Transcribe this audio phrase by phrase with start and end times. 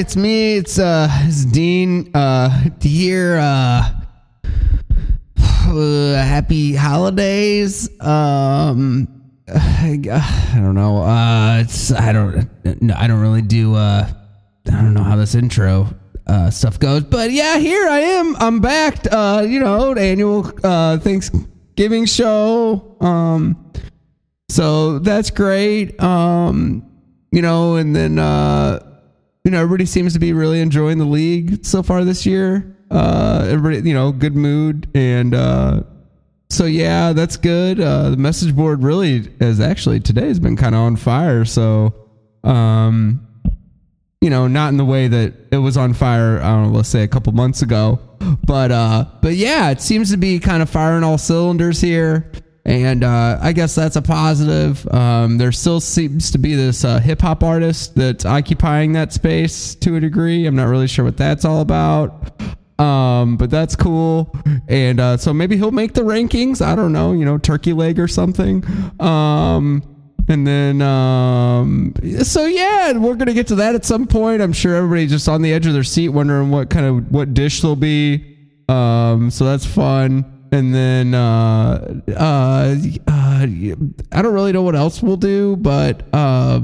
[0.00, 0.56] it's me.
[0.56, 2.10] It's uh, it's Dean.
[2.14, 3.36] Uh, here.
[3.36, 3.82] Uh,
[5.38, 7.88] uh, happy holidays.
[8.00, 9.08] Um,
[9.46, 11.02] I, I don't know.
[11.02, 12.48] Uh, it's I don't.
[12.80, 13.74] No, I don't really do.
[13.74, 14.10] Uh,
[14.66, 15.88] I don't know how this intro
[16.26, 18.36] uh stuff goes, but yeah, here I am.
[18.36, 19.06] I'm back.
[19.12, 22.96] Uh, you know, annual uh Thanksgiving show.
[23.00, 23.70] Um,
[24.48, 26.02] so that's great.
[26.02, 26.86] Um,
[27.32, 28.89] you know, and then uh,
[29.50, 32.76] you know, everybody seems to be really enjoying the league so far this year.
[32.88, 35.82] Uh, everybody, you know, good mood, and uh,
[36.50, 37.80] so yeah, that's good.
[37.80, 41.44] Uh, the message board really has actually today has been kind of on fire.
[41.44, 41.92] So,
[42.44, 43.26] um,
[44.20, 46.38] you know, not in the way that it was on fire.
[46.38, 47.98] I don't know, let's say a couple months ago,
[48.44, 52.30] but uh, but yeah, it seems to be kind of firing all cylinders here
[52.70, 54.86] and uh, I guess that's a positive.
[54.94, 59.74] Um, there still seems to be this uh, hip hop artist that's occupying that space
[59.76, 60.46] to a degree.
[60.46, 62.40] I'm not really sure what that's all about,
[62.78, 64.32] um, but that's cool.
[64.68, 66.64] And uh, so maybe he'll make the rankings.
[66.64, 68.64] I don't know, you know, turkey leg or something.
[69.00, 69.82] Um,
[70.28, 74.42] and then, um, so yeah, we're gonna get to that at some point.
[74.42, 77.34] I'm sure everybody's just on the edge of their seat, wondering what kind of what
[77.34, 78.36] dish they'll be.
[78.68, 82.76] Um, so that's fun and then uh, uh,
[83.08, 83.46] uh,
[84.12, 86.60] I don't really know what else we'll do, but uh,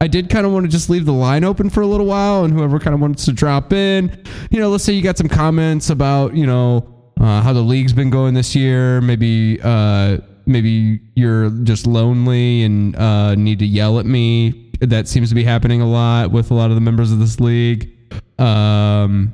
[0.00, 2.44] I did kind of want to just leave the line open for a little while,
[2.44, 5.28] and whoever kind of wants to drop in, you know, let's say you got some
[5.28, 9.60] comments about, you know, uh, how the league's been going this year, maybe.
[9.62, 14.70] Uh, maybe you're just lonely and uh, need to yell at me.
[14.80, 17.40] That seems to be happening a lot with a lot of the members of this
[17.40, 17.90] league.
[18.38, 19.32] Um,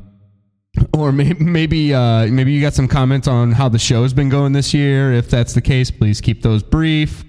[0.93, 4.53] or maybe maybe, uh, maybe you got some comments on how the show's been going
[4.53, 5.13] this year.
[5.13, 7.25] If that's the case, please keep those brief.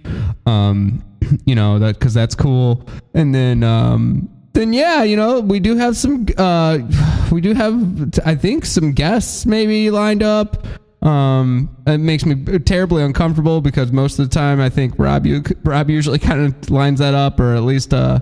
[0.46, 1.04] Um,
[1.46, 2.88] you know that because that's cool.
[3.14, 6.80] And then um, then yeah, you know we do have some uh,
[7.32, 10.66] we do have I think some guests maybe lined up.
[11.02, 15.44] Um, it makes me terribly uncomfortable because most of the time I think Rob you
[15.64, 18.20] Rob usually kind of lines that up or at least uh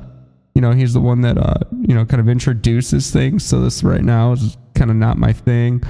[0.59, 3.45] you know he's the one that uh you know kind of introduces things.
[3.45, 5.81] So this right now is kind of not my thing.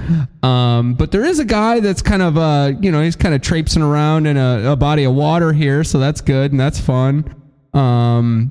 [0.44, 3.40] Um, but there is a guy that's kind of, uh, you know, he's kind of
[3.40, 7.34] traipsing around in a, a, body of water here, so that's good and that's fun.
[7.72, 8.50] Um,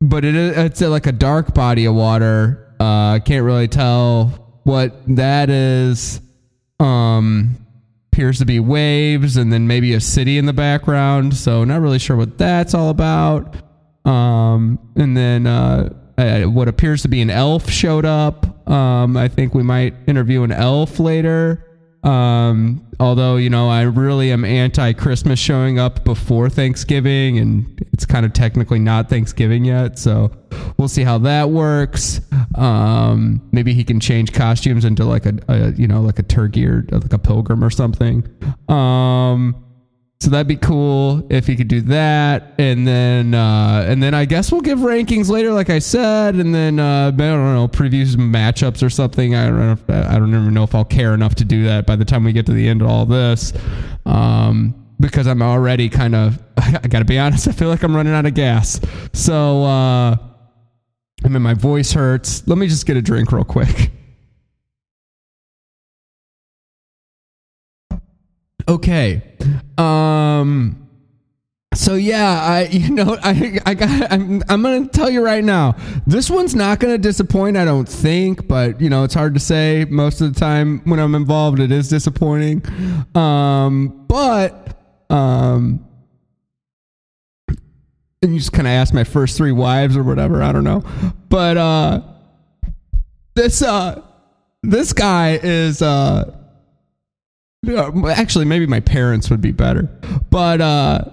[0.00, 2.74] but it, it's like a dark body of water.
[2.80, 6.20] Uh, I can't really tell what that is.
[6.78, 7.56] Um,
[8.12, 11.36] appears to be waves and then maybe a city in the background.
[11.36, 13.56] So not really sure what that's all about.
[14.04, 18.68] Um, and then uh, uh, what appears to be an elf showed up.
[18.68, 21.66] Um, I think we might interview an elf later.
[22.02, 28.06] Um, although, you know, I really am anti Christmas showing up before Thanksgiving, and it's
[28.06, 29.98] kind of technically not Thanksgiving yet.
[29.98, 30.30] So
[30.78, 32.20] we'll see how that works.
[32.54, 36.66] Um, maybe he can change costumes into like a, a, you know, like a turkey
[36.66, 38.26] or like a pilgrim or something.
[38.68, 39.62] Um,
[40.20, 44.26] so that'd be cool if he could do that, and then uh, and then I
[44.26, 48.16] guess we'll give rankings later, like I said, and then uh, I don't know previews
[48.16, 49.34] matchups or something.
[49.34, 50.02] I don't know.
[50.02, 52.34] I don't even know if I'll care enough to do that by the time we
[52.34, 53.54] get to the end of all this,
[54.04, 56.38] um, because I'm already kind of.
[56.58, 57.48] I got to be honest.
[57.48, 58.78] I feel like I'm running out of gas.
[59.14, 60.16] So uh,
[61.24, 62.46] I mean, my voice hurts.
[62.46, 63.90] Let me just get a drink real quick.
[68.70, 69.22] Okay.
[69.76, 70.76] Um
[71.74, 75.76] so yeah, I you know I I got I'm I'm gonna tell you right now,
[76.06, 77.56] this one's not gonna disappoint.
[77.56, 79.86] I don't think, but you know it's hard to say.
[79.88, 82.64] Most of the time when I'm involved, it is disappointing.
[83.16, 84.78] Um, but
[85.10, 85.84] um,
[88.22, 90.42] and you just kind of ask my first three wives or whatever.
[90.42, 90.84] I don't know,
[91.28, 92.02] but uh,
[93.34, 94.02] this uh,
[94.62, 96.36] this guy is uh
[97.66, 99.82] actually, maybe my parents would be better.
[100.30, 101.04] But uh,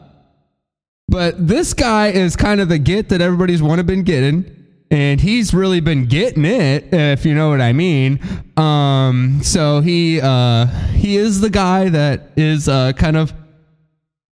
[1.08, 4.54] but this guy is kind of the get that everybody's want to been getting.
[4.90, 8.22] And he's really been getting it, if you know what I mean.
[8.56, 13.34] Um, so he uh, he is the guy that is uh, kind of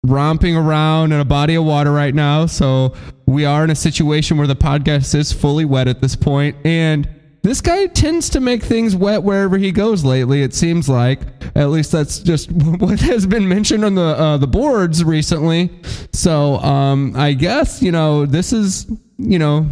[0.05, 2.47] romping around in a body of water right now.
[2.47, 6.57] So we are in a situation where the podcast is fully wet at this point,
[6.65, 7.07] and
[7.43, 10.43] this guy tends to make things wet wherever he goes lately.
[10.43, 11.21] It seems like,
[11.55, 15.71] at least that's just what has been mentioned on the uh, the boards recently.
[16.13, 19.67] So um, I guess you know this is you know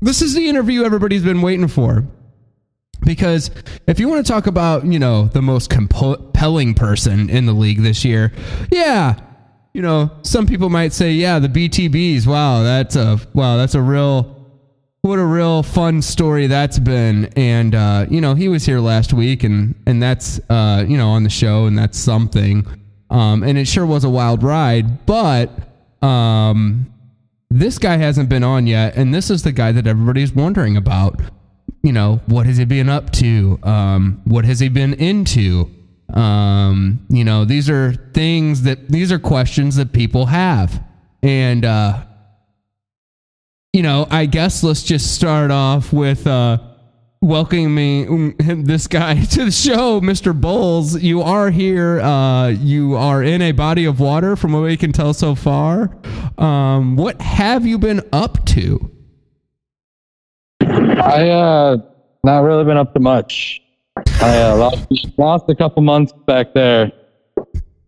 [0.00, 2.06] this is the interview everybody's been waiting for.
[3.02, 3.50] Because
[3.86, 7.82] if you want to talk about you know the most compelling person in the league
[7.82, 8.32] this year,
[8.70, 9.18] yeah,
[9.72, 12.28] you know some people might say yeah the BTBs.
[12.28, 14.39] Wow, that's a wow that's a real
[15.02, 17.26] what a real fun story that's been.
[17.36, 21.10] And uh, you know, he was here last week, and and that's uh, you know
[21.10, 22.66] on the show, and that's something.
[23.10, 25.50] Um, and it sure was a wild ride, but
[26.00, 26.92] um,
[27.50, 31.20] this guy hasn't been on yet, and this is the guy that everybody's wondering about.
[31.82, 33.58] You know, what has he been up to?
[33.62, 35.70] Um, what has he been into?
[36.12, 40.82] Um, you know, these are things that these are questions that people have,
[41.22, 42.04] and uh,
[43.72, 46.58] you know, I guess let's just start off with uh,
[47.20, 50.38] welcoming me this guy to the show, Mr.
[50.38, 51.00] Bowles.
[51.00, 52.00] You are here.
[52.00, 55.96] Uh, you are in a body of water, from what we can tell so far.
[56.38, 58.90] Um, what have you been up to?
[60.62, 61.76] I uh,
[62.24, 63.62] not really been up to much.
[64.20, 66.92] I uh, lost, lost a couple months back there.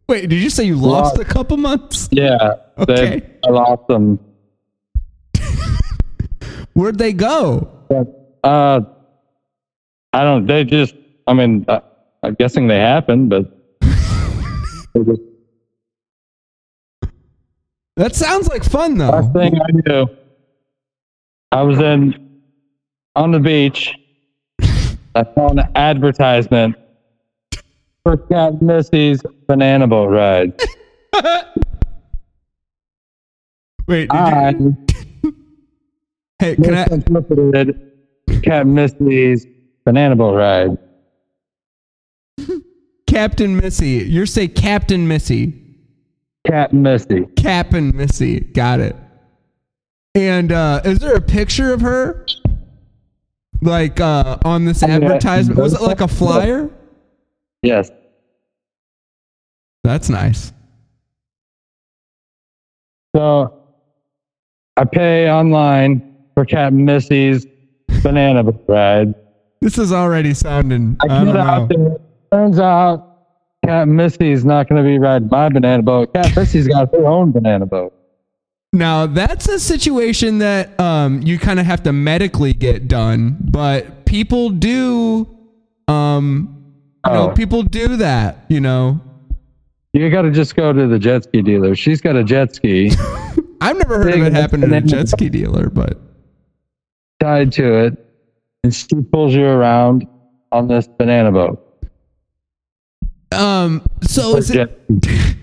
[0.08, 2.08] Wait, did you say you lost, a couple months?
[2.12, 3.22] Yeah, Okay.
[3.44, 4.18] I lost them.
[6.74, 7.68] Where'd they go?
[8.44, 8.80] Uh,
[10.12, 10.46] I don't.
[10.46, 10.94] They just.
[11.26, 11.80] I mean, uh,
[12.22, 13.58] I'm guessing they happened, but
[17.96, 19.40] That sounds like fun, last though.
[19.40, 20.06] thing I knew,
[21.52, 22.40] I was in
[23.14, 23.94] on the beach.
[25.14, 26.74] I saw an advertisement
[28.02, 30.58] for Cat Missy's banana boat ride.
[33.86, 34.74] Wait, did I you,
[36.42, 36.86] hey, can I?
[36.90, 37.92] misinterpreted
[38.42, 39.46] Cat Missy's
[39.84, 40.78] banana boat ride.
[43.06, 44.04] Captain Missy.
[44.08, 45.54] You're say Captain Missy.
[46.46, 47.26] Captain Missy.
[47.36, 48.40] Captain Missy.
[48.40, 48.96] Got it.
[50.14, 52.26] And uh, is there a picture of her?
[53.60, 54.96] Like uh, on this yeah.
[54.96, 55.60] advertisement?
[55.60, 56.68] Was it like a flyer?
[57.62, 57.90] Yes.
[59.84, 60.52] That's nice.
[63.14, 63.62] So
[64.76, 67.46] I pay online for Cat Missy's
[68.02, 69.14] banana boat ride.
[69.60, 70.96] This is already sounding.
[71.08, 71.76] I I, get out know.
[71.88, 71.96] there.
[72.32, 73.18] Turns out
[73.64, 76.12] Cat Missy's not going to be riding my banana boat.
[76.14, 77.94] Cat Missy's got her own banana boat.
[78.72, 84.06] Now that's a situation that um, you kind of have to medically get done, but
[84.06, 85.28] people do.
[85.88, 86.58] Um,
[87.06, 87.34] you know, Oh.
[87.34, 88.44] people do that.
[88.48, 89.00] You know,
[89.92, 91.74] You got to just go to the jet ski dealer.
[91.74, 92.92] She's got a jet ski
[93.60, 95.98] I've never heard of it happening to a jet ski dealer, but
[97.22, 97.96] tied to it,
[98.64, 100.06] and she pulls you around
[100.50, 101.86] on this banana boat.
[103.32, 104.78] um, so is it?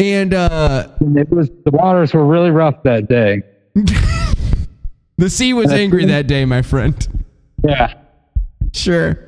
[0.00, 3.42] And uh, And it was the waters were really rough that day.
[5.16, 7.24] the sea was angry that day, my friend.
[7.66, 7.94] Yeah,
[8.72, 9.18] Sure.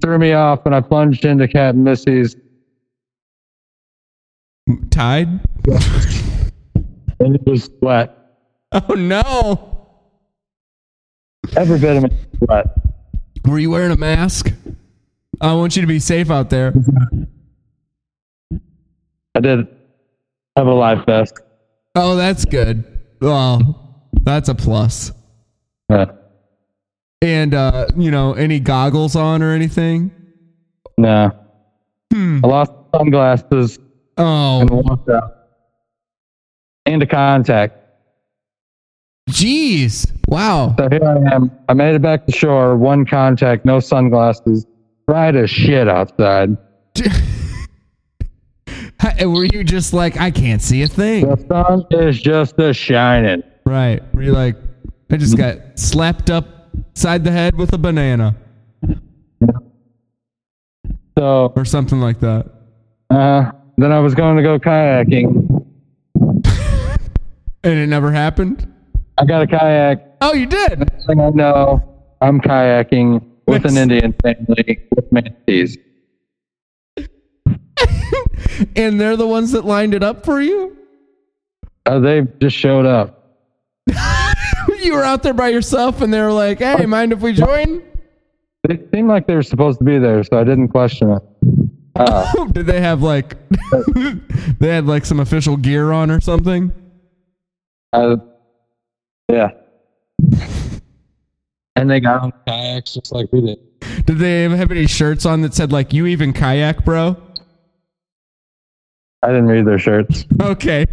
[0.00, 2.34] threw me off, and I plunged into Captain Missy's,
[4.90, 5.38] Tide.
[7.20, 8.14] and it was wet.
[8.72, 9.88] Oh no!
[11.56, 12.66] Every bit of it was wet.
[13.46, 14.52] Were you wearing a mask?
[15.40, 16.74] I want you to be safe out there.
[19.34, 19.66] I did
[20.56, 21.34] have a life vest.
[21.94, 22.84] Oh, that's good.
[23.20, 25.12] Well, that's a plus.
[25.88, 26.06] Yeah.
[27.22, 30.10] And uh, you know, any goggles on or anything?
[30.96, 31.30] No.
[32.12, 32.40] Hmm.
[32.44, 33.78] I lost sunglasses
[34.18, 35.37] Oh, and walked out.
[36.88, 37.76] A contact.
[39.30, 40.10] jeez!
[40.26, 40.74] Wow.
[40.78, 41.50] So here I am.
[41.68, 42.76] I made it back to shore.
[42.76, 44.66] One contact, no sunglasses.
[45.06, 46.56] Bright as shit outside.
[49.20, 51.28] Were you just like, I can't see a thing?
[51.28, 53.42] The sun is just a shining.
[53.66, 54.02] Right.
[54.14, 54.56] Were you like,
[55.10, 58.34] I just got slapped upside the head with a banana
[61.18, 62.46] So or something like that?
[63.10, 65.66] uh, then I was going to go kayaking.
[67.68, 68.66] And it never happened?
[69.18, 70.16] I got a kayak.
[70.22, 70.78] Oh, you did?
[70.78, 71.82] Next thing I know,
[72.22, 75.76] I'm kayaking with an Indian family with manatees.
[78.74, 80.78] and they're the ones that lined it up for you?
[81.84, 83.36] Uh, they just showed up.
[84.82, 87.82] you were out there by yourself and they were like, hey, mind if we join?
[88.66, 91.22] They seemed like they were supposed to be there, so I didn't question it.
[91.96, 93.36] Uh, Did they have like,
[94.58, 96.72] they had like some official gear on or something?
[97.92, 98.16] I,
[99.30, 99.50] yeah.
[101.76, 103.58] And they got on kayaks just like we did.
[104.06, 107.16] Did they have any shirts on that said like, you even kayak, bro?
[109.22, 110.24] I didn't read their shirts.
[110.40, 110.86] Okay.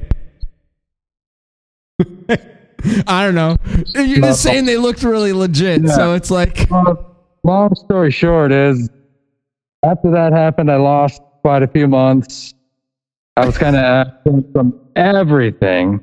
[3.08, 3.58] I don't know.
[3.96, 4.28] You're No.
[4.28, 5.84] just saying they looked really legit.
[5.84, 5.92] Yeah.
[5.96, 8.90] So it's like, Well, long story short is,
[9.84, 12.54] after that happened, I lost quite a few months.
[13.38, 16.00] I was kind of absent from everything.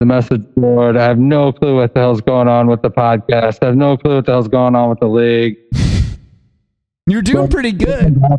[0.00, 0.96] The message board.
[0.96, 3.58] I have no clue what the hell's going on with the podcast.
[3.62, 5.56] I have no clue what the hell's going on with the league.
[7.06, 8.20] You're doing pretty good.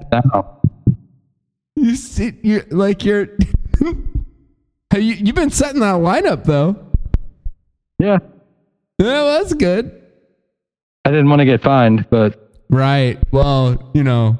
[1.79, 3.27] You see, you like you're.
[4.91, 6.75] Have you you've been setting that lineup though?
[7.99, 8.17] Yeah,
[8.97, 10.01] Yeah, well, that's good.
[11.05, 13.19] I didn't want to get fined, but Right.
[13.31, 14.37] Well, you know.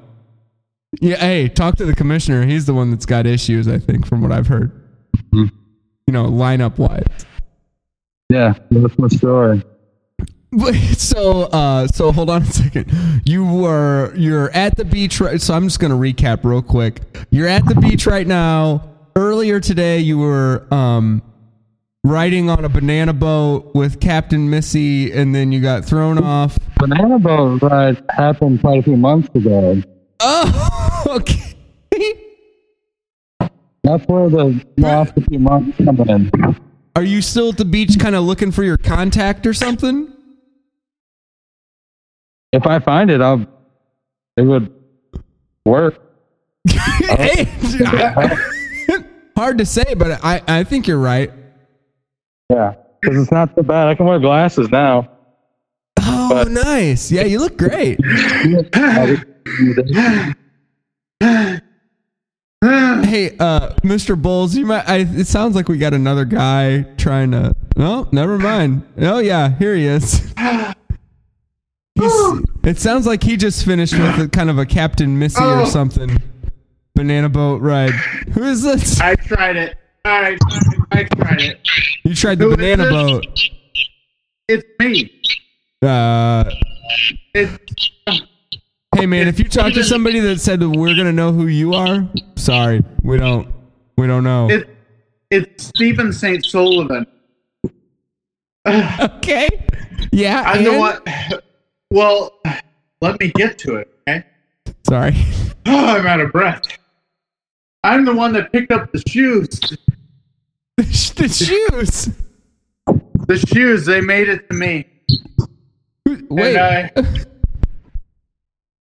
[1.00, 1.18] Yeah.
[1.18, 2.46] Hey, talk to the commissioner.
[2.46, 3.68] He's the one that's got issues.
[3.68, 4.72] I think, from what I've heard.
[6.08, 7.04] You know, lineup wise.
[8.30, 9.62] yeah, that's my story.
[10.54, 12.90] Wait, so uh so hold on a second.
[13.26, 17.02] You were you're at the beach right so I'm just going to recap real quick.
[17.30, 18.90] You're at the beach right now.
[19.18, 21.22] Earlier today you were um
[22.06, 26.58] riding on a banana boat with Captain Missy and then you got thrown off.
[26.78, 29.82] Banana boat ride happened quite a few months ago.
[30.22, 31.47] Oh, okay.
[33.88, 36.30] That's where the last few months come in.
[36.98, 40.12] Are you still at the beach kind of looking for your contact or something?
[42.52, 43.46] If I find it, I'll.
[44.36, 44.74] It would
[45.66, 46.02] work.
[46.70, 47.46] Hey,
[49.38, 51.32] hard to say, but I I think you're right.
[52.50, 53.88] Yeah, because it's not so bad.
[53.88, 55.10] I can wear glasses now.
[56.02, 57.10] Oh, But- nice.
[57.10, 58.00] Yeah, you look great.
[63.08, 64.20] Hey, uh, Mr.
[64.22, 64.88] Bowles, you might.
[64.90, 67.54] I, it sounds like we got another guy trying to.
[67.78, 68.84] Oh, never mind.
[69.00, 70.34] Oh yeah, here he is.
[71.96, 72.12] He's,
[72.64, 75.66] it sounds like he just finished with a, kind of a Captain Missy or Oh.
[75.66, 76.22] something.
[76.96, 77.92] Banana boat ride.
[78.34, 79.00] Who is this?
[79.00, 79.78] I tried it.
[80.04, 80.38] I
[80.92, 81.60] I tried it.
[82.04, 83.26] You tried the Who banana boat.
[84.50, 85.12] It's me.
[85.82, 86.44] Uh,
[87.34, 87.58] It's
[88.98, 92.08] hey man, if you talk to somebody that said we're gonna know who you are,
[92.36, 93.54] sorry, we don't.
[93.98, 94.50] We don't know.
[94.50, 94.70] it,
[95.30, 96.46] it's Stephen St.
[96.46, 97.06] Sullivan.
[98.68, 99.50] okay.
[100.12, 100.44] Yeah.
[100.46, 101.42] I'm the and- one.
[101.90, 102.40] Well,
[103.02, 103.90] let me get to it.
[104.08, 104.26] Okay.
[104.88, 105.16] Sorry.
[105.70, 106.64] Oh, I'm out of breath.
[107.84, 109.60] I'm the one that picked up the shoes.
[110.78, 110.84] the
[111.28, 112.10] shoes.
[113.28, 113.86] The shoes.
[113.86, 114.88] They made it to me.
[116.30, 116.92] Wait.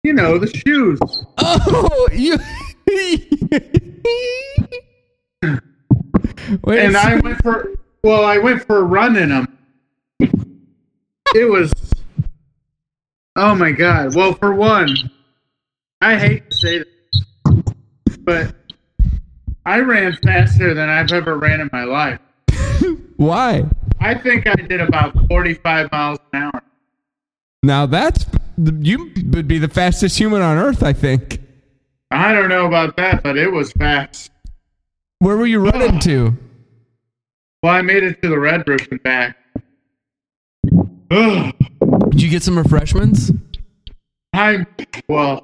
[0.05, 0.99] You know, the shoes.
[1.39, 2.37] oh, you.
[6.63, 6.79] Wait.
[6.79, 9.57] and I went for well, I went for a run in them.
[10.19, 11.73] It was
[13.35, 14.13] oh my god.
[14.13, 14.95] Well, for one,
[16.01, 17.23] I hate to say this,
[18.19, 18.53] but
[19.65, 22.19] I ran faster than I've ever ran in my life.
[23.17, 23.65] Why?
[23.99, 26.61] I think I did about 45 miles an hour.
[27.63, 30.83] Now that's you would be the fastest human on earth.
[30.83, 31.41] I think.
[32.11, 34.31] I don't know about that, but it was fast.
[35.19, 36.37] Where were you running to?
[37.63, 39.37] Well, I made it to the red roof and back.
[41.11, 41.53] Ugh.
[42.09, 43.31] Did you get some refreshments?
[44.33, 44.65] I
[45.07, 45.43] well,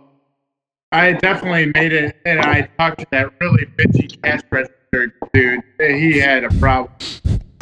[0.92, 5.64] I definitely made it, and I talked to that really bitchy cash register dude.
[5.80, 6.94] He had a problem.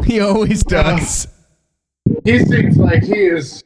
[0.03, 1.27] He always does.
[2.23, 3.63] He seems like he is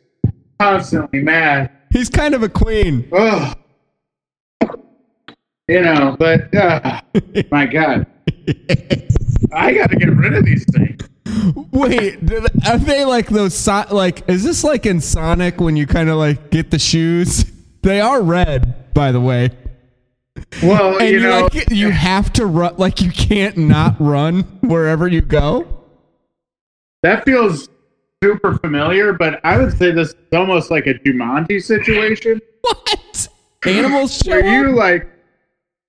[0.63, 1.69] constantly mad.
[1.91, 3.07] He's kind of a queen.
[3.11, 3.57] Ugh.
[5.67, 7.01] You know, but uh,
[7.51, 8.05] my God,
[9.53, 10.99] I got to get rid of these things.
[11.71, 12.19] Wait,
[12.67, 13.53] are they like those?
[13.55, 17.45] So, like, is this like in Sonic when you kind of like get the shoes?
[17.83, 19.49] They are red, by the way.
[20.63, 22.75] Well, And you you, know, like you have to run.
[22.77, 25.83] Like you can't not run wherever you go.
[27.01, 27.67] that feels
[28.23, 29.13] super familiar.
[29.13, 32.41] But I would say this is almost like a Jumanji situation.
[32.61, 33.27] What?
[33.65, 35.05] Animals show where you like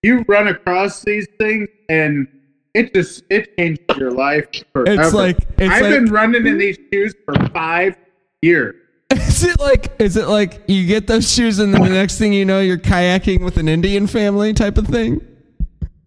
[0.02, 2.26] you run across these things and
[2.74, 5.02] it just it changes your life forever.
[5.02, 6.58] It's like- it's I've like- been running in hmm?
[6.58, 7.96] these shoes for five
[8.42, 8.74] years.
[9.12, 9.92] Is it like?
[10.00, 12.78] Is it like you get those shoes and then the next thing you know you're
[12.78, 15.20] kayaking with an Indian family type of thing?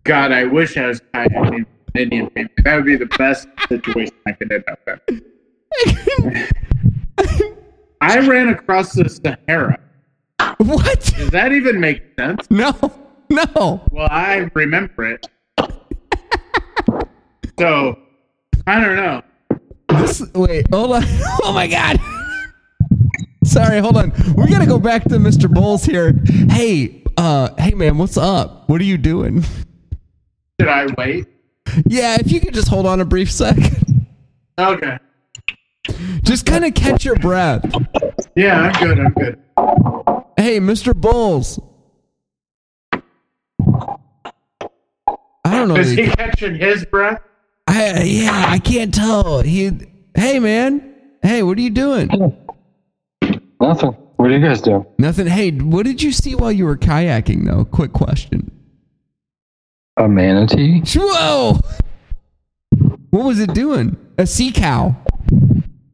[0.04, 1.66] God, I wish I was kayaking with an
[1.96, 2.50] Indian family.
[2.64, 5.22] That would be the best situation I could end up in.
[8.02, 9.80] I ran across the Sahara.
[10.58, 11.14] what?
[11.18, 12.50] Does that even make sense?
[12.50, 12.74] No,
[13.30, 13.82] no.
[13.92, 15.28] Well, I remember it.
[17.60, 17.98] So
[18.68, 19.22] I don't know.
[19.90, 21.04] This wait, hold on.
[21.44, 22.00] Oh my god.
[23.44, 24.12] Sorry, hold on.
[24.36, 25.52] We gotta go back to Mr.
[25.52, 26.14] Bowles here.
[26.52, 28.70] Hey, uh, hey man, what's up?
[28.70, 29.44] What are you doing?
[30.60, 31.26] Should I wait?
[31.86, 33.58] Yeah, if you could just hold on a brief sec.
[34.60, 34.98] Okay.
[36.28, 37.64] Just kind of catch your breath.
[38.36, 39.00] Yeah, I'm good.
[39.00, 39.40] I'm good.
[40.38, 40.94] Hey, Mr.
[40.94, 41.58] Bowles.
[45.46, 45.76] I don't know.
[45.78, 47.22] Is he he- catching his breath?
[47.68, 49.42] I I, yeah, I can't tell.
[49.42, 49.72] He,
[50.16, 52.08] hey man, hey, what are you doing?
[53.62, 53.92] Nothing.
[54.18, 54.86] What are you guys doing?
[54.98, 55.28] Nothing.
[55.28, 57.64] Hey, what did you see while you were kayaking though?
[57.66, 58.52] Quick question.
[59.98, 60.82] A manatee?
[60.96, 61.60] Whoa!
[63.10, 63.96] What was it doing?
[64.18, 64.96] A sea cow.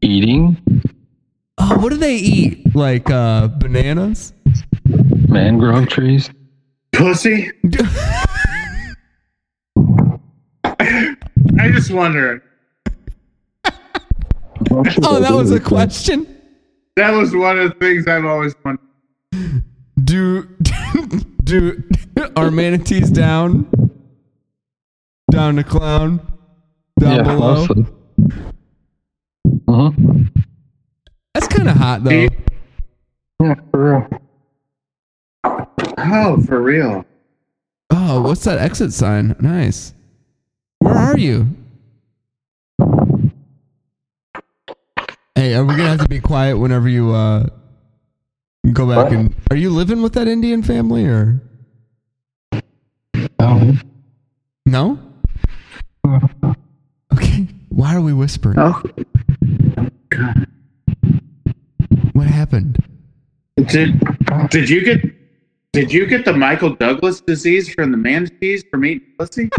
[0.03, 0.57] Eating
[1.57, 2.75] Oh, what do they eat?
[2.75, 4.33] Like uh, bananas?
[5.29, 6.29] mangrove trees?
[6.91, 7.51] Pussy?
[10.55, 12.43] I just wonder.
[15.03, 16.25] Oh, that was a question.
[16.95, 18.87] That was one of the things I've always wondered.
[20.03, 20.43] Do
[21.43, 21.83] do
[22.35, 23.69] are manatees down?
[25.31, 26.25] Down to clown?
[26.99, 27.67] Down yeah, below?
[27.67, 27.85] mostly.
[29.73, 29.91] Uh-huh.
[31.33, 32.27] That's kind of hot though.
[33.41, 34.07] Yeah, for real.
[35.97, 37.05] Oh, for real?
[37.89, 39.35] Oh, what's that exit sign?
[39.39, 39.93] Nice.
[40.79, 41.47] Where are you?
[45.35, 47.47] Hey, are we gonna have to be quiet whenever you uh
[48.71, 49.11] go back What?
[49.11, 51.41] and are you living with that Indian family or
[53.39, 53.73] Oh.
[54.67, 54.99] no?
[57.13, 57.47] Okay.
[57.69, 58.59] Why are we whispering?
[58.59, 58.81] Oh,
[60.15, 60.47] God.
[62.13, 62.77] What happened?
[63.67, 63.99] Did
[64.49, 65.01] did you get
[65.73, 69.49] did you get the Michael Douglas disease from the manatees from eating pussy?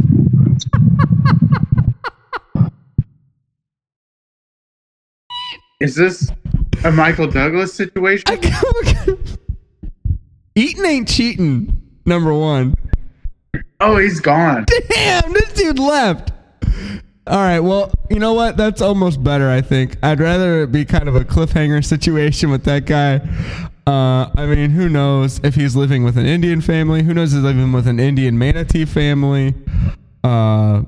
[5.81, 6.31] Is this
[6.85, 8.25] a Michael Douglas situation?
[10.55, 11.83] Eating ain't cheating.
[12.07, 12.75] Number one.
[13.81, 14.67] Oh, he's gone.
[14.88, 16.34] Damn, this dude left.
[17.27, 18.57] All right, well, you know what?
[18.59, 19.97] That's almost better, I think.
[20.03, 23.17] I'd rather it be kind of a cliffhanger situation with that guy.
[23.87, 27.03] Uh, I mean, who knows if he's living with an Indian family?
[27.03, 29.55] Who knows if he's living with an Indian manatee family?
[30.23, 30.83] Uh,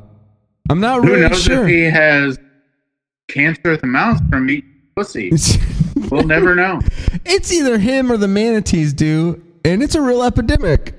[0.69, 1.63] I'm not Who really knows sure.
[1.63, 2.39] if he has
[3.29, 5.33] cancer of the mouth from eating pussy?
[6.11, 6.81] We'll never know.
[7.25, 10.95] it's either him or the manatees do, and it's a real epidemic.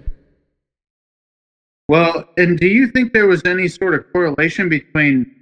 [1.89, 5.33] Well, and do you think there was any sort of correlation between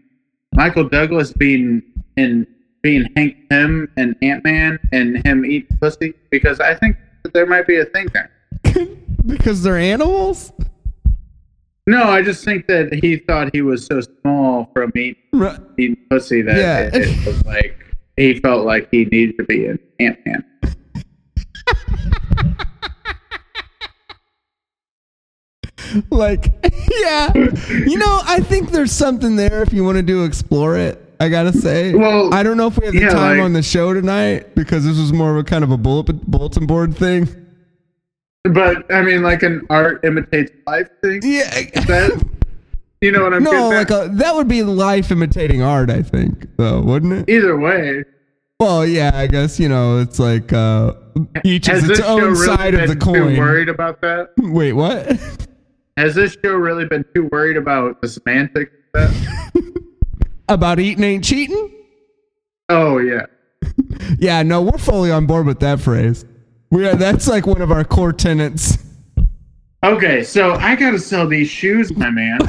[0.54, 1.82] Michael Douglas being
[2.18, 2.46] in
[2.84, 6.14] being Hank Pym and Ant Man and him eating pussy?
[6.30, 8.32] Because I think that there might be a thing there.
[9.26, 10.52] because they're animals?
[11.88, 15.60] No, I just think that he thought he was so small from eating, Right.
[15.80, 16.82] eating pussy that Yeah.
[16.94, 17.76] it, it was like
[18.18, 20.44] he felt like he needed to be an Ant Man.
[26.10, 26.54] like
[27.02, 27.32] yeah.
[27.34, 31.30] You know i think there's something there if you want to do explore it i
[31.30, 31.94] gotta say.
[31.94, 34.56] Well, i don't know if we have the yeah, time like- on the show tonight
[34.56, 37.28] because this was more of a kind of a bullet, bulletin board thing.
[38.44, 41.22] But I mean, like an art imitates life thing.
[41.24, 41.50] yeah
[41.88, 42.24] That
[43.02, 46.48] you know what I'm no like a, that would be life imitating art i think
[46.58, 47.30] though wouldn't it?
[47.32, 48.04] Either way,
[48.60, 50.94] well yeah i guess you know it's like uh
[51.44, 53.38] each has is its own really side of the coin.
[53.38, 54.30] worried about that?
[54.38, 55.18] wait what
[55.98, 58.72] Has this show really been too worried about the semantics
[60.50, 61.72] about eating ain't cheating
[62.70, 63.26] Oh yeah.
[64.20, 66.26] yeah no we're fully on board with that phrase
[66.70, 68.78] we are that's like one of our core tenets
[69.84, 72.40] Okay, so I gotta sell these shoes, my man.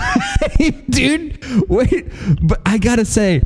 [0.89, 3.43] Dude, wait, but I gotta say,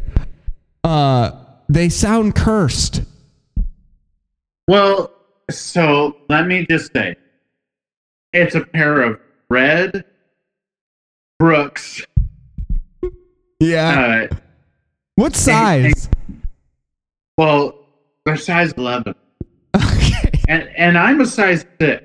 [0.85, 1.33] uh,
[1.69, 3.03] they sound cursed.
[4.69, 5.11] well,
[5.51, 7.17] so let me just say,
[8.33, 9.19] it's a pair of
[9.51, 10.05] red
[11.39, 12.03] Brooks.
[13.59, 14.29] Yeah.
[14.33, 14.37] Uh,
[15.17, 16.09] what size?
[17.37, 17.75] well,
[18.25, 19.15] they're size eleven,
[19.77, 20.31] Okay.
[20.49, 22.05] and and I'm a size six.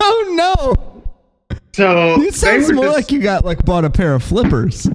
[0.00, 1.56] Oh no!
[1.74, 4.88] So It sounds more just- like you got like bought a pair of flippers.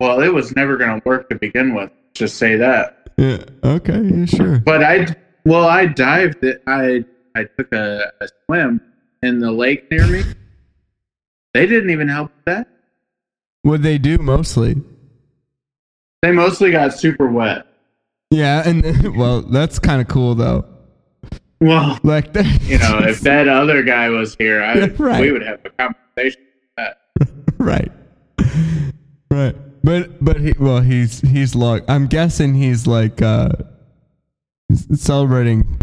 [0.00, 1.90] well, it was never gonna work to begin with.
[2.14, 3.10] Just say that.
[3.16, 3.38] Yeah.
[3.64, 4.00] Okay.
[4.00, 4.24] Yeah.
[4.26, 4.58] Sure.
[4.60, 5.06] But I,
[5.44, 6.62] well, I dived it.
[6.66, 8.80] I I took a, a swim
[9.22, 10.22] in the lake near me.
[11.54, 12.68] They didn't even help with that.
[13.62, 14.76] What they do mostly?
[16.22, 17.66] They mostly got super wet.
[18.30, 18.68] Yeah.
[18.68, 20.64] And well, that's kind of cool though.
[21.60, 22.62] Well, Like that.
[22.62, 25.20] you know, if that other guy was here, I, Right.
[25.20, 26.42] we would have a conversation.
[26.76, 27.28] About that.
[27.58, 27.92] right.
[29.30, 29.56] Right.
[29.82, 33.50] But but he well he's he's like I'm guessing he's like uh
[34.94, 35.78] celebrating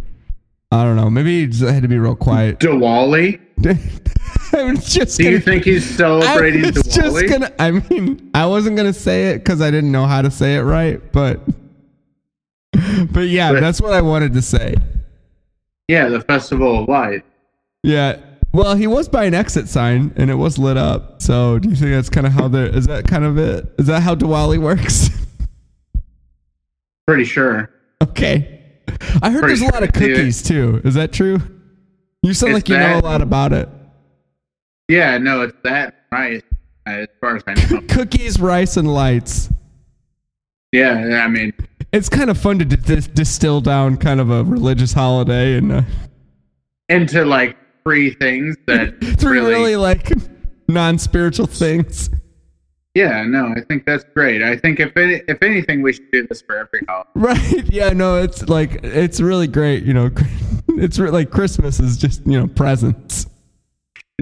[0.71, 2.59] I don't know, maybe he just had to be real quiet.
[2.59, 3.39] Diwali?
[4.53, 8.29] I was just Do you gonna, think he's I celebrating was just gonna I mean
[8.33, 11.39] I wasn't gonna say it because I didn't know how to say it right, but
[13.11, 14.75] but yeah, But- that's what I wanted to say.
[15.87, 17.23] yeah, the Festival of Light.
[17.83, 18.17] Yeah.
[18.51, 21.21] Well, he was by an exit sign and it was lit up.
[21.21, 23.65] So, do you think that's kind of how the is that kind of it?
[23.77, 25.09] Is that how Diwali works?
[27.07, 27.69] Pretty sure.
[28.01, 28.54] okay.
[29.21, 30.81] I heard Pretty there's a lot of cookies too.
[30.83, 31.39] Is that true?
[32.23, 33.69] You sound It's like you know a lot about it.
[34.87, 36.41] Yeah, no, it's that rice.
[36.85, 37.81] As far as I know.
[37.89, 39.49] Cookies, rice, and lights.
[40.71, 41.51] yeah, I mean,
[41.91, 45.81] It's kind of fun to dis- distill down kind of a religious holiday and uh,
[46.89, 50.11] into like three things that three really, really, like
[50.67, 52.11] non-spiritual things.
[52.95, 54.41] Yeah, no, I think that's great.
[54.41, 57.09] I think if any, if anything, we should do this for every holiday.
[57.15, 57.71] Right?
[57.71, 57.89] Yeah.
[57.89, 58.21] No.
[58.21, 59.83] It's like it's really great.
[59.83, 60.09] You know,
[60.69, 63.27] it's re- like Christmas is just you know presents.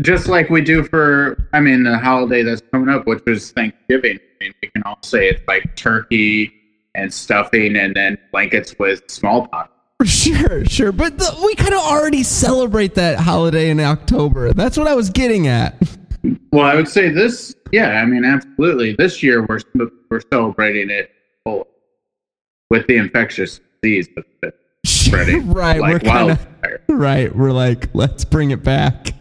[0.02, 4.18] Just like we do for, I mean, the holiday that's coming up, which is Thanksgiving.
[4.18, 6.52] I mean, we can all say it's like turkey
[6.96, 9.70] and stuffing, and then blankets with smallpox.
[10.06, 14.52] Sure, sure, but the, we kind of already celebrate that holiday in October.
[14.52, 15.82] That's what I was getting at.
[16.52, 17.54] Well, I would say this.
[17.72, 18.96] Yeah, I mean, absolutely.
[18.98, 19.60] This year we're
[20.10, 21.12] we're celebrating it
[21.44, 21.68] full
[22.70, 24.08] with the infectious disease
[24.86, 26.82] spreading right, we're like kind of wildfire.
[26.90, 27.36] right.
[27.36, 29.12] We're like, let's bring it back.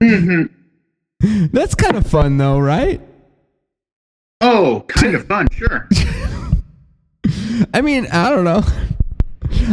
[0.00, 0.50] Mhm.
[1.52, 3.00] That's kind of fun, though, right?
[4.40, 5.88] Oh, kind of fun, sure.
[7.74, 8.62] I mean, I don't know.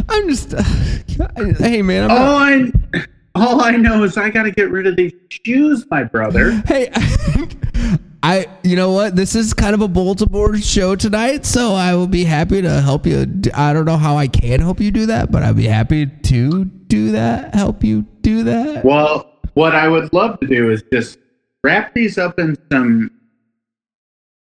[0.10, 0.54] I'm just,
[1.60, 4.95] hey man, I'm not, I all I know is I got to get rid of
[4.95, 6.52] these shoes, my brother.
[6.67, 6.89] Hey,
[8.24, 9.15] I, you know what?
[9.15, 13.06] This is kind of a Baltimore show tonight, so I will be happy to help
[13.06, 13.28] you.
[13.54, 16.65] I don't know how I can help you do that, but I'd be happy to
[16.65, 17.54] do that.
[17.54, 18.84] Help you do that.
[18.84, 21.19] Well, what I would love to do is just
[21.63, 23.12] wrap these up in some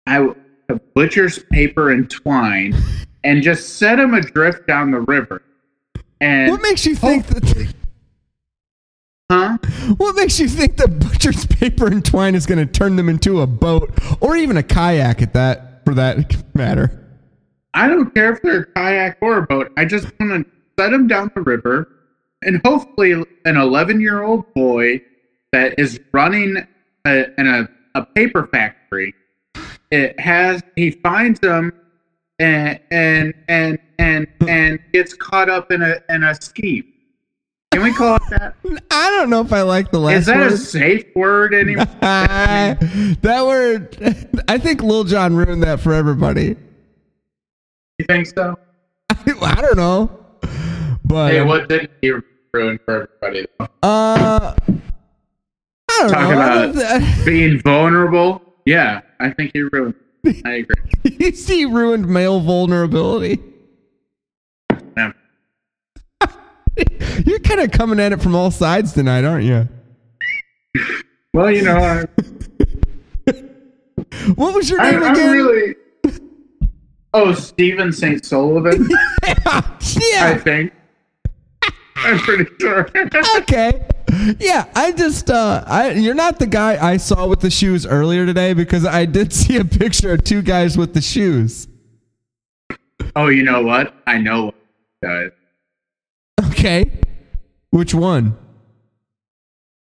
[0.06, 0.28] I
[0.94, 2.76] butcher's paper and twine,
[3.24, 5.42] and just set them adrift down the river.
[6.20, 7.74] And What makes you think that?
[9.30, 9.58] Huh?
[9.96, 13.40] What makes you think the butcher's paper and twine is going to turn them into
[13.40, 17.00] a boat or even a kayak at that, for that matter?
[17.74, 19.72] I don't care if they're a kayak or a boat.
[19.76, 21.88] I just want to set them down the river,
[22.42, 23.12] and hopefully,
[23.44, 25.02] an 11 year old boy
[25.52, 26.56] that is running
[27.04, 29.14] a, in a, a paper factory,
[29.90, 31.72] it has he finds them
[32.38, 36.93] and and and and and gets caught up in a in a scheme.
[37.74, 38.54] Can we call it that?
[38.90, 40.52] I don't know if I like the last Is that word.
[40.52, 41.86] a safe word anymore?
[42.00, 46.56] that word, I think Lil Jon ruined that for everybody.
[47.98, 48.56] you think so?
[49.10, 50.10] I don't know,
[51.04, 52.12] but Hey, what did he
[52.52, 53.46] ruin for everybody?
[53.58, 53.64] Though?
[53.82, 54.54] uh,
[55.90, 58.40] I don't Talk about I being vulnerable.
[58.66, 59.94] Yeah, I think he ruined.
[60.44, 61.32] I agree.
[61.32, 63.40] see, he ruined male vulnerability.
[67.24, 69.68] You're kind of coming at it from all sides tonight, aren't you?
[71.32, 72.04] Well, you know, I,
[74.34, 75.30] What was your name I'm again?
[75.32, 75.74] really.
[77.16, 78.24] Oh, Stephen St.
[78.26, 78.88] Sullivan,
[79.22, 79.62] I
[80.12, 80.26] yeah.
[80.30, 80.72] I think.
[81.94, 82.90] I'm pretty sure.
[83.38, 83.86] Okay.
[84.40, 88.26] Yeah, I just uh I you're not the guy I saw with the shoes earlier
[88.26, 91.68] today because I did see a picture of two guys with the shoes.
[93.14, 93.94] oh, you know what?
[94.08, 94.52] I know
[95.00, 95.36] what.
[96.64, 96.90] Okay.
[97.72, 98.38] Which one?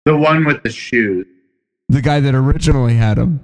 [0.05, 1.27] The one with the shoes.
[1.89, 3.39] The guy that originally had them.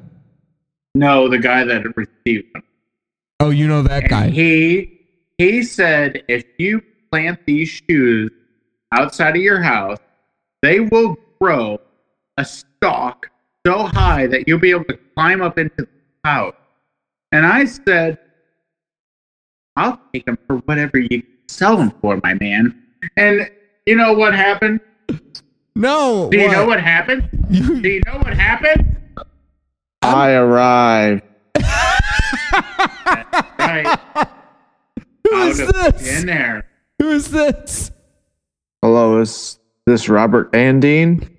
[0.95, 2.63] No, the guy that received them.
[3.39, 4.29] Oh, you know that And guy.
[4.29, 5.01] he
[5.37, 8.31] he said if you plant these shoes
[8.91, 9.99] outside of your house,
[10.63, 11.79] they will grow
[12.37, 13.29] a stalk
[13.67, 15.87] so high that you'll be able to climb up into the
[16.23, 16.55] house.
[17.31, 18.17] And I said,
[19.75, 22.83] I'll take them for whatever you sell them for, my man.
[23.15, 23.49] And
[23.85, 24.79] you know what happened?
[25.75, 26.29] No.
[26.31, 27.29] Do you know what happened?
[27.51, 28.97] Do you know what happened?
[30.01, 31.23] I arrived.
[33.59, 33.99] Right
[35.27, 36.19] Who is this?
[36.21, 36.65] in there.
[36.99, 37.91] Who is this?
[38.81, 41.29] Hello, is this Robert Andine?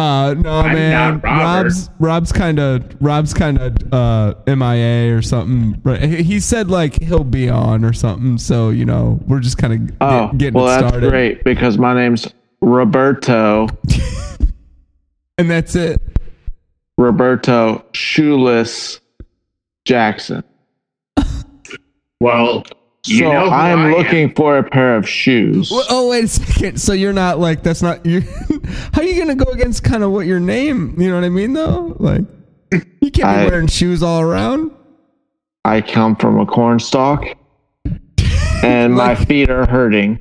[0.00, 1.20] Uh no I'm man.
[1.22, 5.80] not Rob's Rob's kind of Rob's kind of uh MIA or something.
[5.84, 6.02] Right.
[6.02, 8.38] He he said like he'll be on or something.
[8.38, 11.10] So you know we're just kind of Oh, getting well, it that's started.
[11.10, 12.26] great because my name's
[12.60, 13.68] Roberto.
[15.38, 15.98] And that's it.
[16.98, 19.00] Roberto Shoeless
[19.86, 20.44] Jackson.
[22.20, 22.64] Well,
[23.06, 23.92] you so know I'm I am.
[23.92, 25.70] looking for a pair of shoes.
[25.70, 26.80] Well, oh wait a second.
[26.80, 28.20] So you're not like that's not you.
[28.92, 30.94] How are you gonna go against kind of what your name?
[31.00, 31.96] You know what I mean though.
[31.98, 32.22] Like
[32.72, 34.70] you can't be I- wearing shoes all around.
[35.64, 37.26] I come from a cornstalk,
[38.62, 40.18] and my feet are hurting.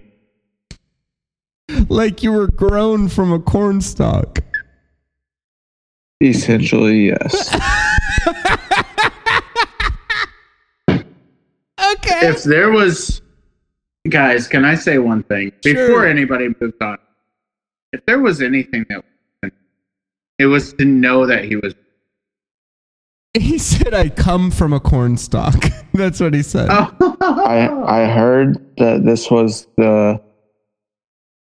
[1.87, 4.39] like you were grown from a corn stalk.
[6.21, 7.55] Essentially, yes.
[11.93, 12.27] Okay.
[12.27, 13.21] If there was,
[14.07, 16.97] guys, can I say one thing before anybody moves on?
[17.91, 19.03] If there was anything that,
[20.37, 21.73] it was to know that he was.
[23.33, 25.65] he said I come from a corn stalk.
[25.93, 26.67] That's what he said.
[26.71, 30.21] Oh, I I heard that this was the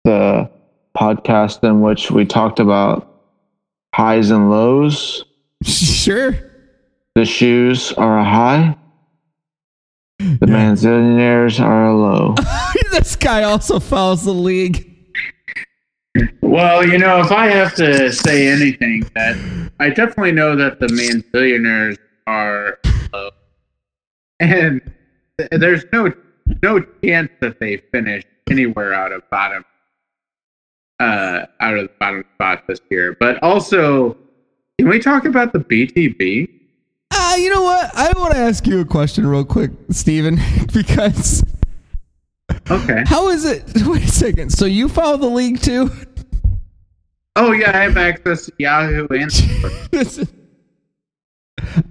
[0.05, 0.49] the
[0.97, 3.21] podcast in which we talked about
[3.93, 5.23] highs and lows.
[5.63, 6.37] Sure.
[7.15, 8.77] The shoes are a high.
[10.19, 12.35] The manzillionaires are low.
[12.91, 14.83] this guy also follows the league.
[16.41, 19.37] Well, you know, if I have to say anything, that
[19.79, 22.79] I definitely know that the man billionaires are
[23.13, 23.29] low,
[24.39, 24.81] and
[25.37, 26.11] th- there's no
[26.63, 29.63] no chance that they finish anywhere out of bottom
[30.99, 33.15] uh out of the bottom spot this year.
[33.19, 34.17] But also,
[34.79, 36.56] can we talk about the BTB?
[37.37, 37.91] You know what?
[37.95, 40.39] I want to ask you a question real quick, Steven,
[40.73, 41.43] because
[42.69, 43.03] Okay.
[43.05, 43.63] how is it?
[43.85, 44.51] Wait a second.
[44.51, 45.89] So you follow the league too?
[47.35, 49.31] Oh yeah, I have access to Yahoo and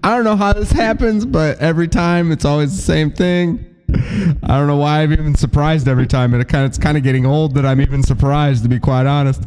[0.03, 3.76] I don't know how this happens, but every time it's always the same thing.
[4.43, 6.97] I don't know why I'm even surprised every time, and it kind of, it's kind
[6.97, 9.43] of getting old that I'm even surprised, to be quite honest.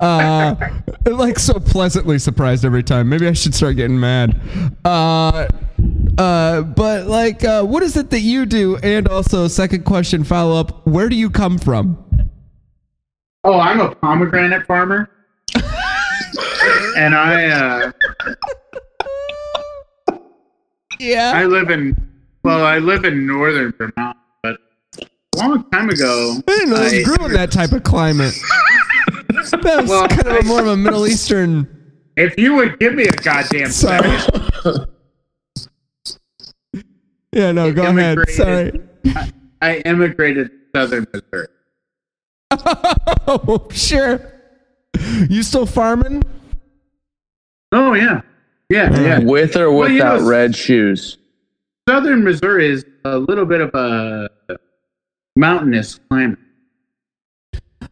[0.00, 0.54] Uh,
[1.06, 3.08] like so pleasantly surprised every time.
[3.08, 4.40] Maybe I should start getting mad.
[4.84, 5.48] Uh,
[6.18, 8.76] uh, but like, uh, what is it that you do?
[8.78, 12.02] And also, second question, follow up: Where do you come from?
[13.44, 15.10] Oh, I'm a pomegranate farmer.
[16.96, 17.92] and I uh
[20.98, 22.09] Yeah, I live in
[22.42, 24.58] well, I live in northern Vermont, but
[25.00, 28.34] a long time ago I didn't know I- grew in that type of climate.
[29.62, 31.66] That was Well, kind of a I- more of a Middle Eastern.
[32.16, 34.18] if you would give me a goddamn Sorry.
[34.18, 34.86] second,
[37.32, 38.18] Yeah, no, go ahead.
[38.30, 38.80] Sorry.
[39.06, 41.46] I, I immigrated to southern Missouri.
[43.32, 44.20] Oh, sure.
[45.28, 46.22] You still farming?
[47.70, 48.22] Oh yeah.
[48.68, 49.18] Yeah, yeah.
[49.20, 51.16] With or Well, you without know- red shoes.
[51.90, 54.30] Southern Missouri is a little bit of a
[55.34, 56.38] mountainous climate.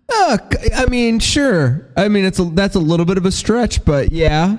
[0.08, 0.38] Uh,
[0.76, 1.90] I mean, sure.
[1.96, 4.56] I mean, it's a, that's a little bit of a stretch, but yeah.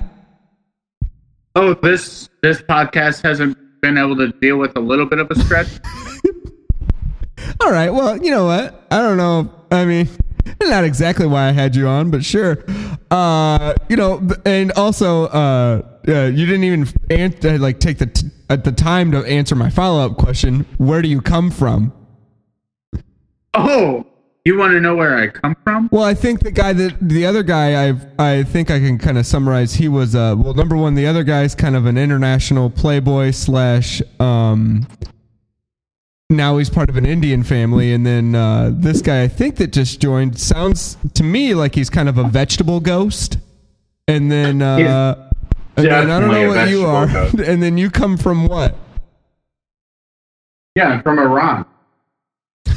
[1.56, 5.38] Oh, this this podcast hasn't been able to deal with a little bit of a
[5.38, 5.68] stretch.
[7.62, 7.88] All right.
[7.88, 8.88] Well, you know what?
[8.90, 9.50] I don't know.
[9.70, 10.06] I mean,
[10.60, 12.62] not exactly why I had you on, but sure.
[13.10, 18.64] Uh, you know, and also, uh, uh you didn't even like take the t- at
[18.64, 20.66] the time to answer my follow up question.
[20.76, 21.92] Where do you come from?
[23.54, 24.04] Oh,
[24.44, 25.88] you want to know where I come from?
[25.92, 29.16] Well, I think the guy that the other guy I I think I can kind
[29.18, 29.74] of summarize.
[29.74, 34.02] He was uh well, number one, the other guy's kind of an international playboy slash
[34.18, 34.86] um.
[36.28, 39.72] Now he's part of an Indian family, and then uh, this guy I think that
[39.72, 43.38] just joined sounds to me like he's kind of a vegetable ghost.
[44.06, 45.29] And then uh,
[45.84, 47.06] and then I don't know what you are.
[47.06, 47.34] ghost.
[47.40, 48.76] And then you come from what?
[50.74, 51.64] Yeah, I'm from Iran.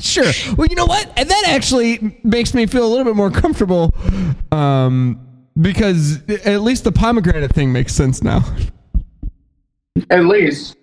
[0.00, 0.30] Sure.
[0.56, 1.10] Well, you know what?
[1.18, 3.92] And that actually makes me feel a little bit more comfortable
[4.52, 5.18] um,
[5.60, 8.44] because at least the pomegranate thing makes sense now.
[10.10, 10.76] At least.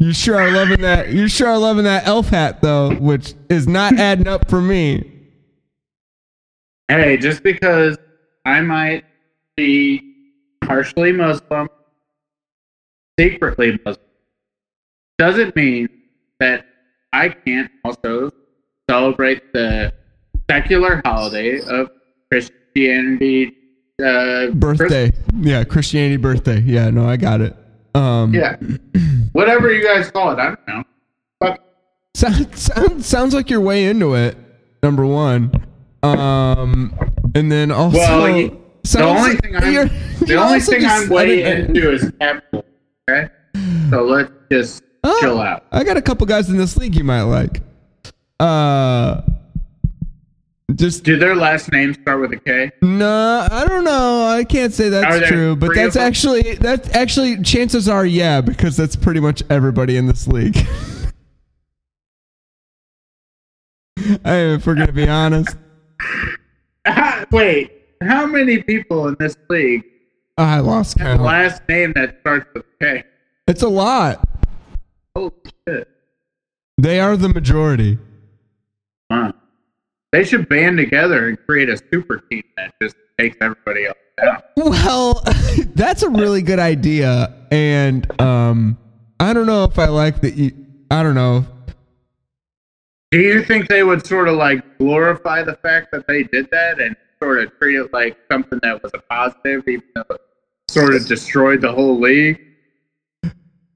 [0.00, 1.10] You sure are loving that.
[1.10, 5.12] You sure are loving that elf hat though, which is not adding up for me.
[6.88, 7.98] Hey, just because
[8.44, 9.04] I might
[9.56, 10.14] be
[10.64, 11.68] partially Muslim,
[13.18, 14.06] secretly Muslim,
[15.18, 15.88] doesn't mean
[16.40, 16.66] that
[17.12, 18.30] I can't also
[18.90, 19.92] celebrate the
[20.50, 21.90] secular holiday of
[22.30, 23.56] Christianity.
[24.02, 25.12] Uh, Birthday.
[25.38, 26.60] Yeah, Christianity birthday.
[26.60, 27.54] Yeah, no, I got it.
[27.94, 28.56] Um, Yeah.
[29.32, 30.82] Whatever you guys call it, I don't know.
[31.38, 31.60] But
[32.14, 34.36] Sound, sound, sounds like you're way into it.
[34.82, 35.52] Number one,
[36.02, 36.92] um,
[37.34, 39.88] and then also Well, you- the only thing I'm
[40.26, 42.70] the only thing I'm way I into is capitalism.
[43.08, 43.28] Okay,
[43.90, 45.64] so let's just Oh, chill out.
[45.72, 47.60] I got a couple guys in this league you might like.
[48.40, 49.20] Uh,
[50.74, 52.70] just Do their last names start with a K?
[52.82, 54.24] no, I don't know.
[54.26, 58.96] I can't say that's true, but that's actually that actually chances are yeah, because that's
[58.96, 60.56] pretty much everybody in this league.
[63.96, 65.56] hey, if we're gonna be honest,
[67.30, 67.70] Wait,
[68.02, 69.84] how many people in this league
[70.36, 71.22] I lost have a count.
[71.22, 73.04] last name that starts with K?
[73.46, 74.26] It's a lot.
[75.14, 75.32] Holy
[75.68, 75.88] shit!
[76.78, 77.98] They are the majority.
[79.10, 79.38] months.
[80.12, 84.42] They should band together and create a super team that just takes everybody else down.
[84.56, 85.22] Well,
[85.74, 88.78] that's a really good idea, and um,
[89.20, 90.34] I don't know if I like that.
[90.34, 90.52] You,
[90.90, 91.46] I don't know.
[93.12, 96.80] Do you think they would sort of like glorify the fact that they did that
[96.80, 100.20] and sort of treat it like something that was a positive, even though it
[100.70, 102.40] sort of destroyed the whole league?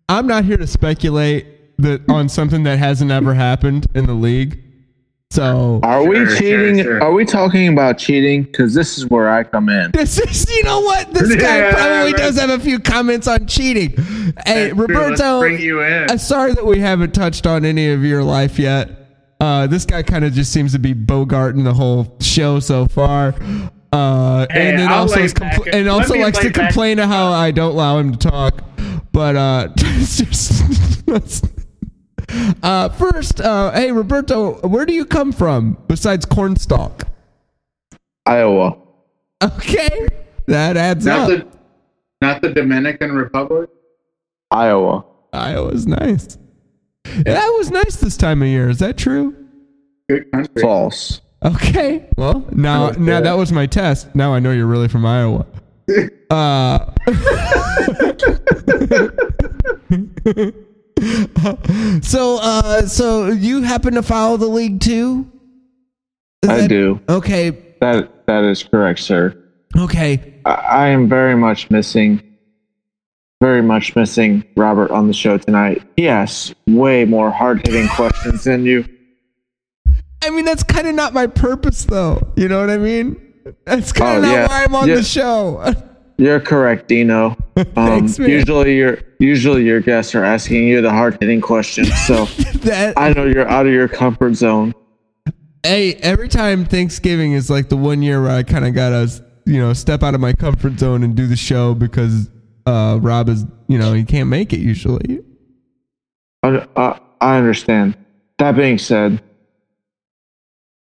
[0.09, 1.47] I'm not here to speculate
[1.79, 4.63] that on something that hasn't ever happened in the league.
[5.31, 6.83] So Are we Sure, sure, cheating?
[6.83, 7.03] sure.
[7.03, 8.45] Are we talking about cheating?
[8.45, 9.91] Because this is where I come in.
[9.91, 11.13] this is, you know what?
[11.13, 12.17] This guy Yeah, probably right.
[12.17, 13.91] does have a few comments on cheating.
[14.47, 14.87] Hey, That's true.
[14.87, 16.11] Roberto, bring you in.
[16.11, 19.03] I'm sorry that we haven't touched on any of your life yet.
[19.41, 23.35] Uh, this guy kind of just seems to be bogarting the whole show so far.
[23.93, 26.99] Uh, Hey, and then I'll also is compl- and- and also likes to back complain
[26.99, 28.63] of how I don't allow him to talk.
[29.13, 31.47] But uh, just
[32.63, 37.05] uh, first, uh, hey Roberto, where do you come from besides Cornstalk?
[38.27, 38.77] Iowa.
[39.43, 40.09] Okay,
[40.47, 41.39] that adds Not up.
[41.39, 41.47] the,
[42.21, 43.71] not the Dominican Republic.
[44.51, 45.05] Iowa.
[45.33, 46.39] Iowa's nice.
[47.25, 48.69] That was nice this time of year.
[48.69, 49.35] Is that true?
[50.09, 50.63] Good country.
[50.63, 51.21] False.
[51.45, 52.09] Okay.
[52.17, 53.01] Well, now Okay.
[53.01, 54.15] now that was my test.
[54.15, 55.47] Now I know you're really from Iowa.
[56.29, 56.91] Uh,
[62.03, 65.31] so uh, so you happen to follow the league too?
[66.43, 67.01] Is I that- do.
[67.09, 67.51] Okay.
[67.81, 69.37] That that is correct, sir.
[69.77, 70.41] Okay.
[70.47, 72.23] I, I am very much missing,
[73.41, 75.83] very much missing Robert on the show tonight.
[75.97, 78.85] He asks way more hard hitting questions than you.
[80.23, 82.33] I mean, that's kind of not my purpose, though.
[82.37, 83.21] You know what I mean?
[83.65, 84.49] That's kind of Oh, not yeah.
[84.49, 84.97] why I'm on Yeah.
[84.97, 85.73] the show.
[86.19, 87.37] You're correct, Dino.
[87.59, 92.25] Um, Thanks, usually your usually your guests are asking you the hard hitting questions, so
[92.65, 94.73] that I know you're out of your comfort zone.
[95.63, 99.11] Hey, every time Thanksgiving is like the one year where I kind of gotta,
[99.45, 102.31] you know, step out of my comfort zone and do the show because
[102.67, 105.21] uh, Rob is, you know, he can't make it usually.
[106.43, 107.97] I, I, I understand.
[108.39, 109.23] That being said,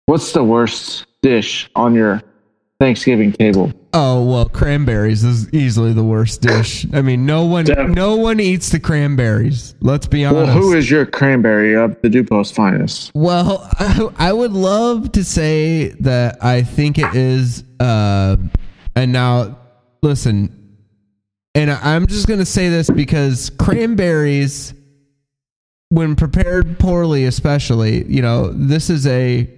[0.07, 2.21] what's the worst dish on your
[2.79, 3.71] Thanksgiving table?
[3.93, 6.85] Oh well, cranberries is easily the worst dish.
[6.93, 9.75] I mean, no one, no one eats the cranberries.
[9.79, 10.47] Let's be honest.
[10.47, 13.11] Well, who is your cranberry of the Dupo's finest?
[13.15, 17.63] Well, I, I would love to say that I think it is.
[17.79, 18.37] Uh,
[18.95, 19.57] and now,
[20.01, 20.66] listen,
[21.57, 24.73] and I'm just going to say this because cranberries,
[25.89, 29.49] when prepared poorly, especially, you know, this is a,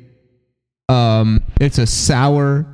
[0.87, 2.65] um, it's a sour,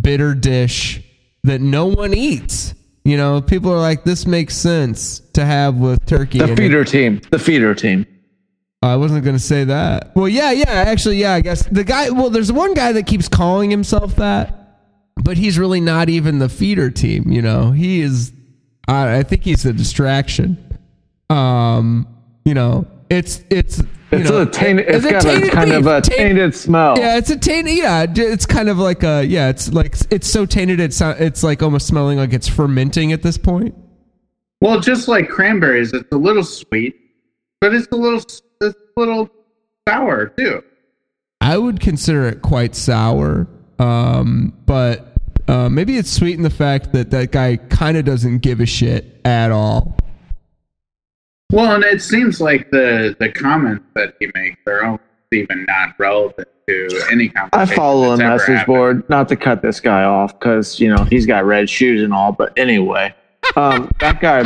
[0.00, 1.02] bitter dish
[1.44, 2.74] that no one eats.
[3.04, 6.38] You know, people are like, this makes sense to have with turkey.
[6.38, 7.20] The and it- feeder team.
[7.30, 8.06] The feeder team.
[8.82, 10.12] I wasn't gonna say that.
[10.16, 11.34] Well, yeah, yeah, actually, yeah.
[11.34, 12.08] I guess the guy.
[12.08, 14.78] Well, there's one guy that keeps calling himself that,
[15.22, 17.30] but he's really not even the feeder team.
[17.30, 18.32] You know, he is.
[18.90, 20.58] I, I think he's a distraction.
[21.28, 22.08] Um,
[22.44, 23.78] you know, it's it's.
[24.12, 24.86] You It's know, a tainted.
[24.88, 26.98] it's it's got a tainted kind of a Taint- tainted smell.
[26.98, 27.76] Yeah, it's a tainted.
[27.76, 29.24] Yeah, it's kind of like a.
[29.24, 30.80] Yeah, it's like it's so tainted.
[30.80, 33.74] It's it's like almost smelling like it's fermenting at this point.
[34.60, 36.96] Well, just like cranberries, it's a little sweet,
[37.60, 39.30] but it's a little it's a little
[39.88, 40.64] sour too.
[41.40, 43.46] I would consider it quite sour,
[43.78, 45.09] um, but
[45.50, 48.66] uh, maybe it's sweet in the fact that that guy kind of doesn't give a
[48.66, 49.96] shit at all.
[51.50, 55.98] Well, and it seems like the the comments that he makes are almost even not
[55.98, 57.72] relevant to any conversation.
[57.72, 58.66] I follow a message happened.
[58.66, 62.14] board, not to cut this guy off, because you know he's got red shoes and
[62.14, 62.30] all.
[62.30, 63.12] But anyway,
[63.56, 64.44] um, that guy,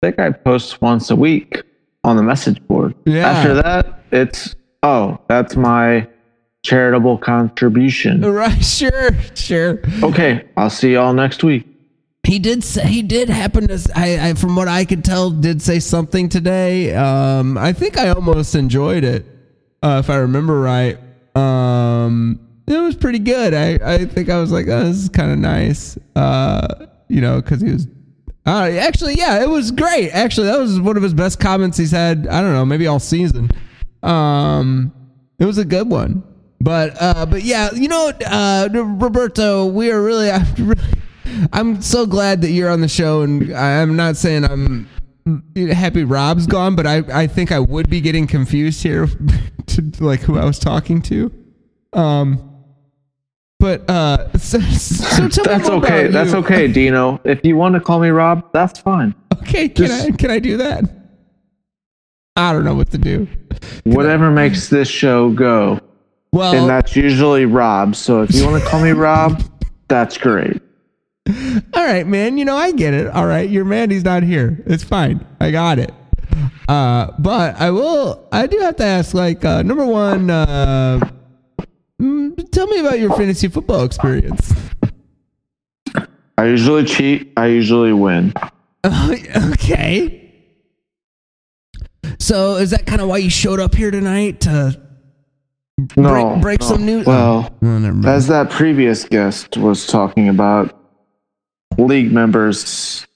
[0.00, 1.62] that guy posts once a week
[2.04, 2.94] on the message board.
[3.04, 3.28] Yeah.
[3.28, 6.08] After that, it's oh, that's my
[6.62, 8.20] charitable contribution.
[8.22, 8.50] Right?
[8.64, 9.80] Sure, sure.
[10.02, 11.66] Okay, I'll see y'all next week.
[12.22, 13.92] He did say he did happen to.
[13.94, 16.94] I, I from what I could tell, did say something today.
[16.94, 19.26] Um, I think I almost enjoyed it,
[19.82, 20.98] uh, if I remember right.
[21.34, 23.54] Um, it was pretty good.
[23.54, 25.98] I I think I was like, oh, this is kind of nice.
[26.14, 27.86] Uh, you know, because he was.
[28.46, 30.10] Uh, actually, yeah, it was great.
[30.10, 32.26] Actually, that was one of his best comments he's had.
[32.28, 33.50] I don't know, maybe all season.
[34.02, 34.92] Um,
[35.38, 36.22] it was a good one.
[36.60, 40.82] But uh, but yeah, you know, uh, Roberto, we are really, I'm really,
[41.52, 44.88] I'm so glad that you're on the show, and I'm not saying I'm
[45.72, 49.06] happy Rob's gone, but I I think I would be getting confused here
[49.66, 51.32] to like who I was talking to.
[51.94, 52.46] Um,
[53.58, 56.06] but uh, so, so tell me That's okay.
[56.08, 56.38] That's you.
[56.38, 57.20] okay, Dino.
[57.24, 59.14] If you want to call me Rob, that's fine.
[59.38, 60.84] Okay, can Just- I can I do that?
[62.36, 63.26] I don't know what to do.
[63.84, 65.80] Whatever makes this show go.
[66.32, 67.96] Well, And that's usually Rob.
[67.96, 69.42] So if you want to call me Rob,
[69.88, 70.62] that's great.
[71.28, 72.38] all right, man.
[72.38, 73.08] You know, I get it.
[73.08, 74.62] All right, your man, he's not here.
[74.66, 75.26] It's fine.
[75.40, 75.92] I got it.
[76.68, 78.28] Uh, but I will.
[78.30, 79.12] I do have to ask.
[79.12, 81.00] Like, uh, number one, uh,
[82.00, 84.54] mm, tell me about your fantasy football experience.
[86.38, 87.32] I usually cheat.
[87.36, 88.32] I usually win.
[88.84, 90.32] okay.
[92.18, 94.80] So is that kind of why you showed up here tonight to
[95.96, 96.30] No.
[96.32, 96.66] break, break no.
[96.66, 97.06] some news?
[97.06, 100.76] Well, Oh, as that previous guest was talking about
[101.78, 103.06] league members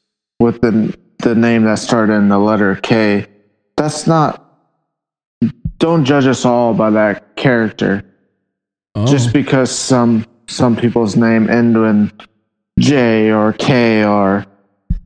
[0.41, 3.27] with the the name that started in the letter K,
[3.77, 4.41] that's not.
[5.79, 8.05] Don't judge us all by that character.
[8.95, 9.07] Oh.
[9.07, 12.12] Just because some some people's name end in
[12.79, 14.45] J or K or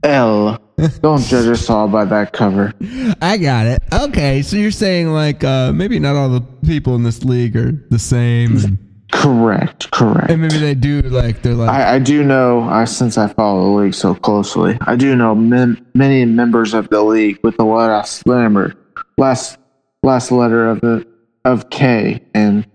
[0.02, 0.60] L,
[1.02, 2.72] don't judge us all by that cover.
[3.20, 3.82] I got it.
[3.92, 7.72] Okay, so you're saying like uh, maybe not all the people in this league are
[7.90, 8.78] the same,
[9.10, 10.30] Correct, correct.
[10.30, 13.62] and maybe they do like they're like I, I do know, I, since I follow
[13.64, 17.64] the league so closely, I do know mem- many members of the league with the
[17.64, 18.74] last letter,
[19.16, 19.58] last
[20.02, 21.06] last letter of the
[21.44, 22.66] of K, and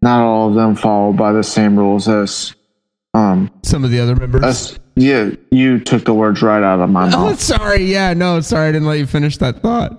[0.00, 2.54] not all of them follow by the same rules as
[3.14, 4.42] um some of the other members.
[4.42, 4.78] us.
[4.94, 7.14] Yeah, you took the words right out of my mouth.
[7.14, 7.40] Oh, mouth.
[7.40, 7.84] sorry.
[7.84, 8.68] Yeah, no, sorry.
[8.68, 9.98] I didn't let you finish that thought.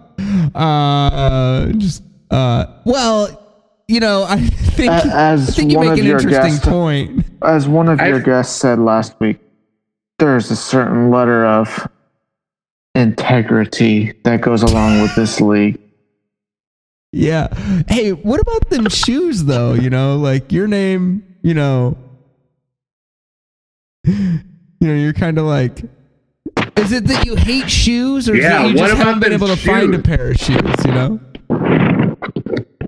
[0.54, 3.40] Uh, just uh, well,
[3.88, 6.52] you know, I think A- as I think you one make of an your interesting
[6.54, 7.26] guests- point.
[7.42, 9.40] As one of your I've- guests said last week,
[10.20, 11.88] there's a certain letter of
[12.94, 15.80] integrity that goes along with this league.
[17.12, 17.54] Yeah.
[17.88, 19.74] Hey, what about them shoes though?
[19.74, 21.24] You know, like your name.
[21.42, 21.98] You know,
[24.84, 25.80] you know, you're kind of like.
[26.76, 29.42] Is it that you hate shoes, or is Yeah, it you just haven't been them
[29.42, 30.60] able to find a pair of shoes?
[30.86, 31.20] You know,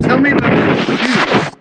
[0.00, 0.42] Tell me about
[0.86, 1.54] the shoes.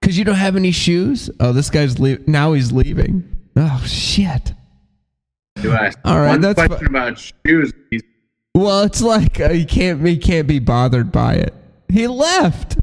[0.00, 1.30] because you don't have any shoes.
[1.38, 2.24] Oh, this guy's leaving.
[2.26, 3.22] Now he's leaving.
[3.56, 4.52] Oh shit.
[5.62, 7.72] You asked All right, one that's question about shoes.
[7.90, 8.02] He's-
[8.54, 11.54] Well, it's like uh, he can't he can't be bothered by it.
[11.88, 12.78] He left.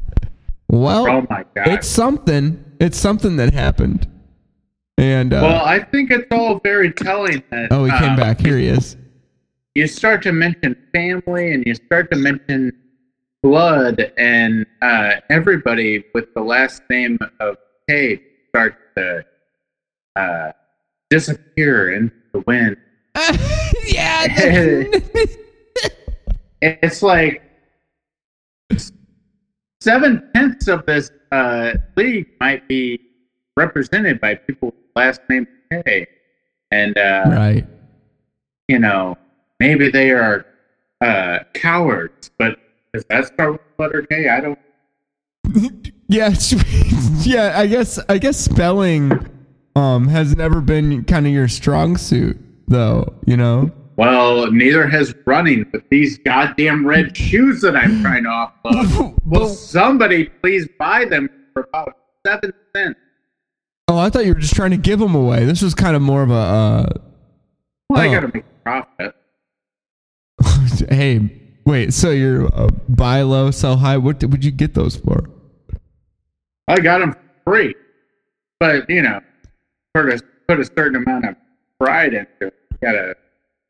[0.68, 1.68] Well, Oh my god.
[1.68, 2.64] it's something.
[2.80, 4.08] It's something that happened.
[4.98, 7.68] And uh, well, I think it's all very telling that.
[7.70, 8.40] oh, he came uh, back.
[8.40, 8.96] Here he is.
[9.74, 12.72] You start to mention family, and you start to mention
[13.42, 17.56] blood, and uh, everybody with the last name of
[17.88, 19.24] K starts to
[20.16, 20.52] uh,
[21.10, 22.76] disappear into the wind.
[23.86, 24.84] yeah.
[26.62, 27.42] It's like
[29.80, 32.98] seven tenths of this uh, league might be
[33.56, 36.06] represented by people last name K,
[36.70, 37.66] and uh, right.
[38.68, 39.16] you know
[39.60, 40.46] maybe they are
[41.00, 42.58] uh, cowards, but
[42.92, 44.28] does that start with the letter K?
[44.28, 44.58] I don't.
[46.08, 46.32] Yeah.
[47.22, 47.58] yeah.
[47.58, 47.98] I guess.
[48.08, 49.10] I guess spelling
[49.74, 52.38] um has never been kind of your strong suit,
[52.68, 53.12] though.
[53.26, 53.72] You know.
[53.96, 59.18] Well, neither has running with these goddamn red shoes that I'm trying to offload.
[59.24, 63.00] Will somebody please buy them for about seven cents?
[63.96, 65.46] Oh, I thought you were just trying to give them away.
[65.46, 66.34] This was kind of more of a.
[66.34, 66.88] Uh,
[67.88, 68.12] Well, I Oh.
[68.12, 69.14] gotta make a profit.
[70.90, 71.30] hey,
[71.64, 71.94] wait.
[71.94, 73.96] So you're uh, buy low, sell high.
[73.96, 75.30] What did, would you get those for?
[76.68, 77.14] I got them
[77.46, 77.74] free,
[78.60, 79.20] but you know,
[79.94, 81.36] put a put a certain amount of
[81.80, 82.54] pride into it.
[82.72, 83.14] You gotta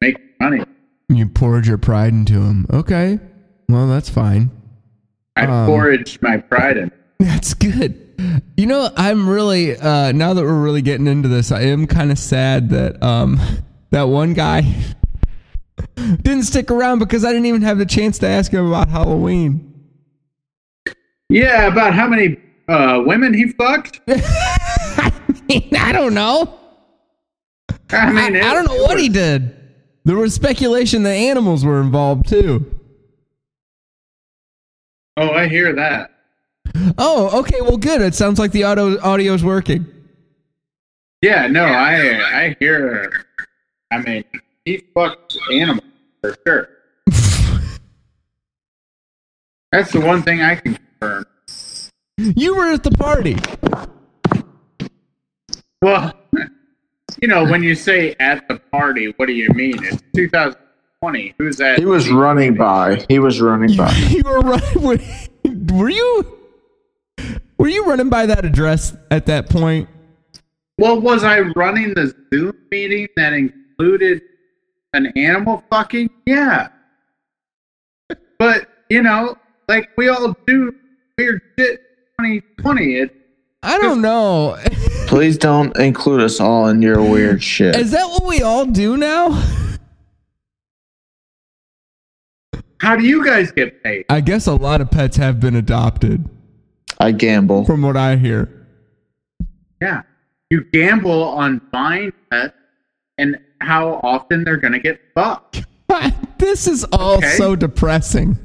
[0.01, 0.65] make money.
[1.09, 2.67] You poured your pride into them.
[2.73, 3.21] Okay.
[3.69, 4.51] Well, that's fine.
[5.37, 6.91] I Um, foraged my pride in.
[7.21, 8.06] That's good.
[8.57, 12.11] You know, I'm really uh now that we're really getting into this, I am kind
[12.11, 13.39] of sad that um
[13.91, 14.63] that one guy
[15.97, 19.73] didn't stick around because I didn't even have the chance to ask him about Halloween.
[21.29, 22.39] Yeah, about how many
[22.69, 24.01] uh, women he fucked.
[24.09, 25.13] I
[25.49, 26.59] mean, I don't know.
[27.91, 29.55] I I, mean, it- I don't know what he did.
[30.05, 32.65] There was speculation that animals were involved too.
[35.17, 36.11] Oh, I hear that.
[36.99, 37.61] Oh, okay.
[37.61, 38.01] Well, good.
[38.01, 39.87] It sounds like the audio audio's working.
[41.23, 43.27] Yeah, no, I I hear.
[43.91, 44.25] I mean,
[44.65, 45.85] he fucked animals
[46.21, 46.69] for sure.
[49.73, 51.27] That's the one thing I can confirm.
[52.19, 53.37] You were at the party.
[55.83, 56.13] Well,
[57.23, 59.83] you know, when you say at the party, what do you mean?
[59.85, 61.35] It's 2020.
[61.39, 61.79] Who's that?
[61.79, 63.05] He was running by.
[63.09, 63.93] He was running by.
[64.09, 64.83] You were running.
[64.83, 64.99] Were,
[65.75, 66.36] were you?
[67.67, 69.89] Were you running by that address at that point?
[70.79, 74.23] Well, was I running the Zoom meeting that included
[74.93, 76.11] an animal fucking?
[76.27, 76.69] Yeah.
[78.39, 79.37] But you know,
[79.67, 80.77] like we all do
[81.19, 81.81] weird shit.
[82.21, 82.99] 2020.
[83.01, 83.17] It
[83.65, 84.57] I don't know.
[85.09, 87.75] Please don't include us all in your weird shit.
[87.75, 89.43] Is that what we all do now?
[92.81, 94.05] how do you guys get paid?
[94.09, 96.29] I guess a lot of pets have been adopted,
[96.99, 97.65] I gamble.
[97.65, 98.67] from what I hear.
[99.83, 100.03] Yeah,
[100.51, 102.55] you gamble on buying pets
[103.19, 105.65] and how often they're gonna get fucked.
[106.39, 107.35] this is all Okay.
[107.37, 108.39] so depressing.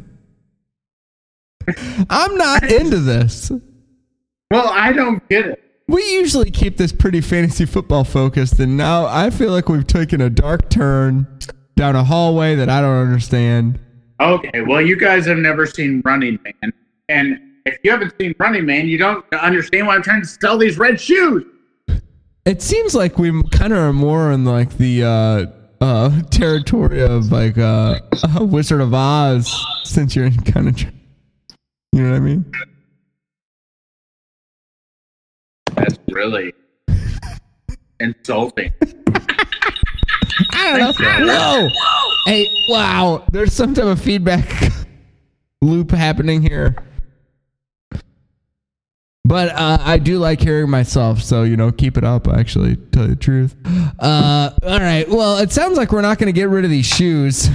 [2.09, 3.51] I'm not into this.
[4.49, 5.63] Well, I don't get it.
[5.87, 10.21] We usually keep this pretty fantasy football focused, and now I feel like we've taken
[10.21, 11.27] a dark turn
[11.75, 13.79] down a hallway that I don't understand.
[14.19, 16.73] Okay, well, you guys have never seen Running Man,
[17.09, 20.57] and if you haven't seen Running Man, you don't understand why I'm trying to sell
[20.57, 21.43] these red shoes.
[22.45, 25.45] It seems like we kind of are more in like the uh,
[25.83, 29.53] uh, territory of like uh, uh, Wizard of Oz,
[29.83, 30.81] since you're kind of,
[31.91, 32.51] you know what I mean?
[35.75, 36.53] That's really
[37.99, 38.71] insulting.
[40.53, 41.69] I don't know.
[41.71, 42.09] Whoa!
[42.25, 43.23] Hey, wow!
[43.31, 44.71] There's some type of feedback
[45.61, 46.75] loop happening here.
[49.31, 52.27] But uh, I do like hearing myself, so you know, keep it up.
[52.27, 53.55] Actually, tell you the truth.
[54.01, 55.07] Uh, all right.
[55.07, 57.49] Well, it sounds like we're not going to get rid of these shoes.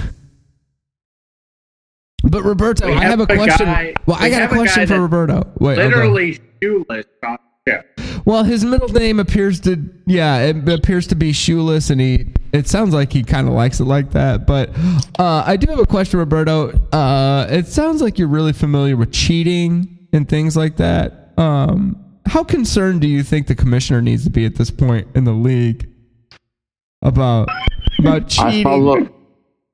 [2.23, 3.65] But Roberto, I have, a a question.
[3.65, 5.43] guy- well, I we got a have a question for Roberto.
[5.59, 5.83] Wait, okay.
[5.87, 7.81] Literally shoeless show.
[8.23, 12.69] Well, his middle name appears to yeah, it appears to be shoeless, and he it
[12.69, 14.47] sounds like he kind of likes it like that.
[14.47, 14.69] But
[15.19, 16.69] uh, I do have a question, Roberto.
[16.93, 21.26] Uh, it sounds like you're really familiar with cheating and things like that.
[21.37, 25.23] Um, how concerned do you think the commissioner needs to be at this point in
[25.23, 25.89] the league
[27.01, 27.47] about
[27.99, 28.61] about cheating?
[28.61, 29.09] I follow.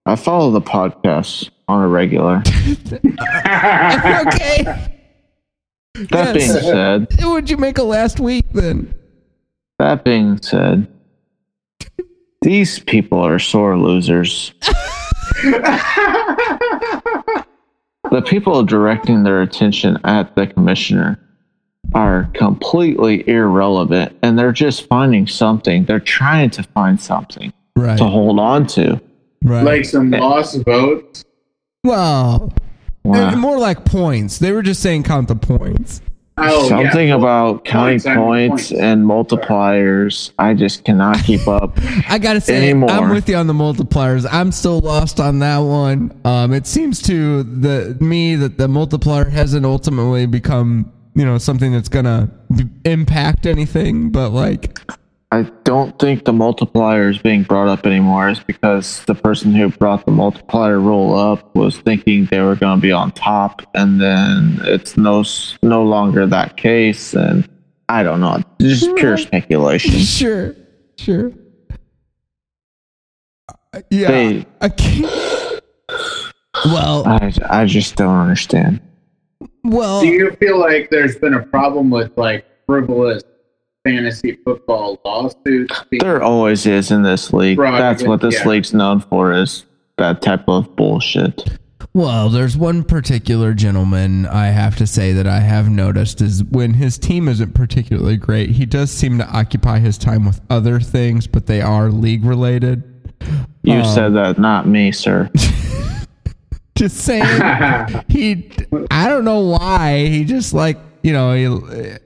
[0.06, 2.44] I follow the podcast on a regular.
[2.78, 3.00] okay,
[6.10, 6.62] That being Yes.
[6.64, 8.94] said, would you make a last week then?
[9.80, 10.88] that being said,
[12.42, 14.54] these people are sore losers.
[18.12, 21.18] the people directing their attention at the commissioner
[21.94, 25.86] are completely irrelevant and they're just finding something.
[25.86, 29.02] They're trying to find something Right, to hold on to.
[29.44, 29.64] right.
[29.64, 31.24] like some lost votes.
[31.84, 32.52] well,
[33.04, 33.36] Wow.
[33.36, 34.40] more like points.
[34.40, 36.02] They were just saying count the points.
[36.38, 37.16] Oh, Something yeah.
[37.16, 38.72] about counting Points and points, points.
[38.72, 40.32] and multipliers.
[40.40, 41.78] I just cannot keep up.
[42.10, 42.90] I gotta say, Anymore.
[42.90, 44.26] I'm with you on the multipliers.
[44.32, 46.18] I'm still lost on that one.
[46.26, 51.72] Um, it seems to the me that the multiplier hasn't ultimately become, you know, something
[51.72, 54.10] that's gonna b- impact anything.
[54.10, 54.80] But like,
[55.32, 59.70] I don't think the multiplier is being brought up anymore is because the person who
[59.70, 64.00] brought the multiplier rule up was thinking they were going to be on top, and
[64.00, 65.24] then it's no
[65.64, 67.48] no longer that case, and
[67.90, 69.92] I don't know, just pure speculation.
[70.00, 70.56] sure,
[70.98, 71.32] sure.
[73.74, 75.62] Uh, Yeah, They- I can't.
[76.66, 78.80] Well, I I just don't understand.
[79.64, 83.24] Well, Do you feel like there's been a problem with like frivolous
[83.86, 85.82] fantasy football lawsuits?
[86.00, 87.58] There always is in this league.
[87.60, 88.48] Right, That's what this yeah.
[88.48, 89.66] league's known for is
[89.98, 91.58] that type of bullshit.
[91.96, 96.74] Well, there's one particular gentleman I have to say that I have noticed is when
[96.74, 101.28] his team isn't particularly great, he does seem to occupy his time with other things,
[101.28, 102.82] but they are league related.
[103.62, 105.30] You Um, said that, not me, sir.
[106.76, 107.24] Just saying,
[108.10, 108.50] he,
[108.90, 111.98] I don't know why, he just like, you know, he,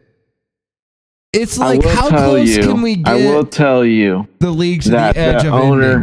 [1.33, 2.63] it's like, how close you.
[2.63, 5.53] can we get I will tell you the league to that the edge the of
[5.53, 5.93] owner,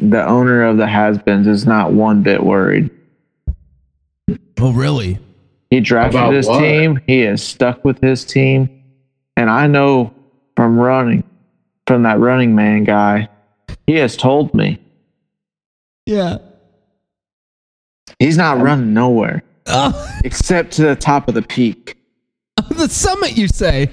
[0.00, 0.10] ending?
[0.10, 2.90] the owner of the has-beens, is not one bit worried.
[4.60, 5.18] Oh, really?
[5.70, 6.58] He drafted About his what?
[6.60, 7.00] team.
[7.06, 8.82] He is stuck with his team,
[9.36, 10.12] and I know
[10.56, 11.22] from running,
[11.86, 13.28] from that running man guy,
[13.86, 14.80] he has told me
[16.06, 16.38] Yeah.
[18.18, 21.96] He's not um, running nowhere Oh, except to the top of the peak,
[22.70, 23.90] the summit, you say?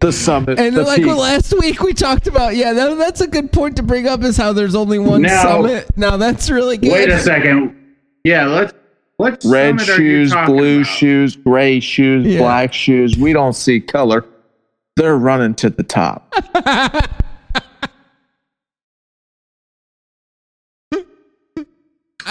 [0.00, 1.06] the summit, And the like peak.
[1.16, 4.36] last week we talked about, yeah, that, that's a good point to bring up is
[4.36, 5.86] how there's only one Now- summit.
[5.96, 6.92] Now that's really good.
[6.92, 7.74] Wait a second.
[8.22, 8.72] Yeah, let's.
[9.16, 10.86] What red summit are you shoes, blue about?
[10.92, 12.40] shoes, gray shoes, Yeah.
[12.40, 13.16] black shoes.
[13.16, 14.26] We don't see color.
[14.96, 16.34] They're running to the top.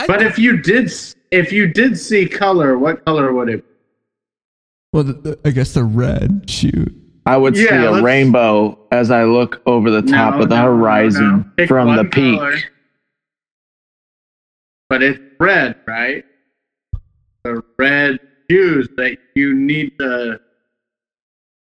[0.07, 3.57] But if you did, s- if you did see color, what color would it?
[3.65, 3.69] be?
[4.93, 6.93] well, the, the- I guess the red shoot.
[7.25, 10.55] I would see a let's- rainbow as I look over the top No, of the
[10.55, 11.45] no, no, horizon no.
[11.57, 12.37] Pick from the peak.
[12.37, 12.57] color.
[14.89, 16.23] But it's red, right?
[17.43, 18.19] the red
[18.49, 20.39] shoes that you need to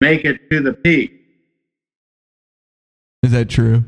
[0.01, 1.13] make it to the peak.
[3.23, 3.85] Is that true?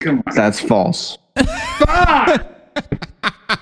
[0.00, 0.34] Come on.
[0.34, 1.18] That's false.
[1.36, 2.46] Fuck!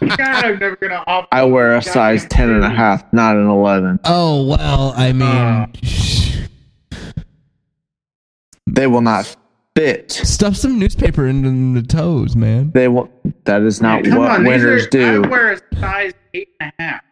[0.01, 1.29] God, I'm never gonna offer.
[1.33, 4.01] I wear a size 10 and a half, not an 11.
[4.05, 5.67] Oh well, I mean, Uh.
[8.67, 9.37] They will not
[9.75, 10.11] fit.
[10.13, 12.71] stuff some newspaper into the toes, man.
[12.73, 13.11] They will.
[13.45, 15.25] That is not Come what on, winners are, do.
[15.25, 17.03] I wear a size eight and a half.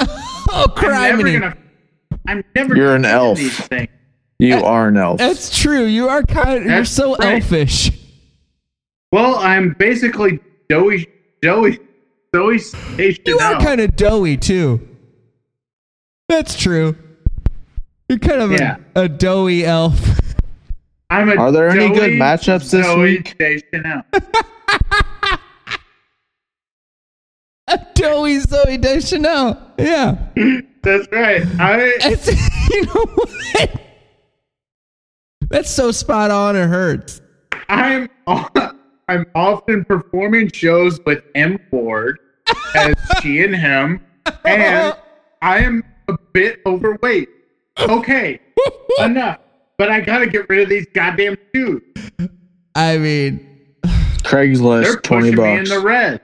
[0.50, 1.56] Oh, I'm never gonna.
[2.26, 2.74] I'm never.
[2.74, 3.38] You're an gonna fit elf.
[3.38, 3.88] These things.
[4.38, 5.18] You are an elf.
[5.18, 5.84] That's true.
[5.84, 6.64] You are kind.
[6.64, 7.42] Of, you're so right.
[7.42, 7.90] elfish.
[9.12, 11.06] Well, I'm basically Joey,
[11.44, 11.80] Joey,
[12.34, 13.62] Joey Station You are out.
[13.62, 14.86] kind of doughy too.
[16.28, 16.94] That's true.
[18.08, 18.76] You're kind of Yeah.
[18.94, 19.98] a, a doughy elf.
[21.10, 23.28] I'm a Are there any good matchups this Joey week?
[23.28, 24.04] Station out.
[27.68, 29.56] a doughy Zooey Deschanel.
[29.78, 30.18] Yeah.
[30.82, 31.42] That's right.
[31.58, 32.28] I It's,
[32.70, 33.80] you know what?
[35.48, 36.56] That's so spot on.
[36.56, 37.22] It hurts.
[37.70, 38.08] I'm
[39.08, 42.18] I'm often performing shows with M Ward
[42.74, 44.04] as she and him,
[44.44, 44.94] and
[45.42, 47.28] I am a bit overweight.
[47.80, 48.40] Okay,
[48.98, 49.38] enough.
[49.78, 51.82] But I gotta get rid of these goddamn shoes.
[52.74, 53.46] I mean,
[54.24, 56.20] Craigslist, They're 20 pushing me in the red.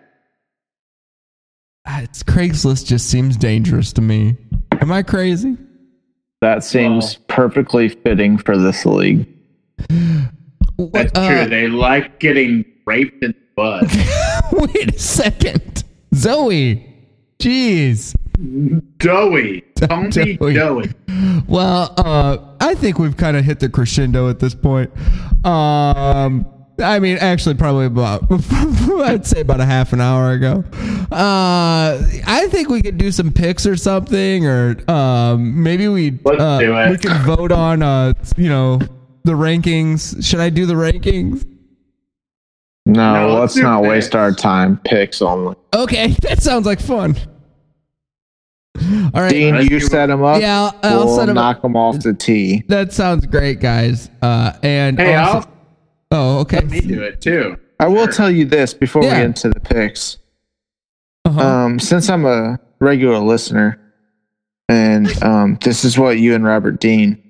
[1.87, 4.37] it's Craigslist just seems dangerous to me.
[4.81, 5.57] Am I crazy?
[6.41, 9.27] That seems perfectly fitting for this league.
[9.89, 11.47] That's Uh, true.
[11.49, 13.85] They like getting raped in the butt.
[14.75, 16.91] Wait a second, Zooey.
[17.39, 18.15] Jeez.
[18.99, 20.55] Call me Joey.
[20.55, 20.91] Joey.
[21.47, 24.91] Well, uh, I think we've kind of hit the crescendo at this point.
[25.45, 26.47] Um,
[26.83, 30.65] I mean, actually, probably about I'd say about a half an hour ago.
[31.13, 36.89] Uh, I think we could do some picks or something, or um, maybe we uh,
[36.91, 38.81] we could vote on uh, you know,
[39.23, 40.25] the rankings.
[40.25, 41.47] Should I do the rankings?
[42.87, 43.89] No, No, let's let's not picks.
[43.91, 44.79] waste our time.
[44.85, 45.57] Picks only.
[45.75, 47.17] Okay, that sounds like fun.
[49.15, 49.31] All right.
[49.31, 50.41] Dean, you set them up.
[50.41, 51.43] Yeah, I'll- I'll we'll set 'em up.
[51.57, 52.65] knock them off the tee.
[52.69, 54.11] That sounds great, guys.
[54.21, 55.49] Uh, and Hey, also-
[56.11, 56.57] I'll oh, okay.
[56.57, 57.57] let me do it too.
[57.81, 59.11] I will tell you this before Yeah.
[59.11, 60.19] we get into the picks.
[61.25, 61.41] Uh-huh.
[61.41, 63.81] Um, since I'm a regular listener,
[64.69, 67.23] and um, this is what you and Robert Dean,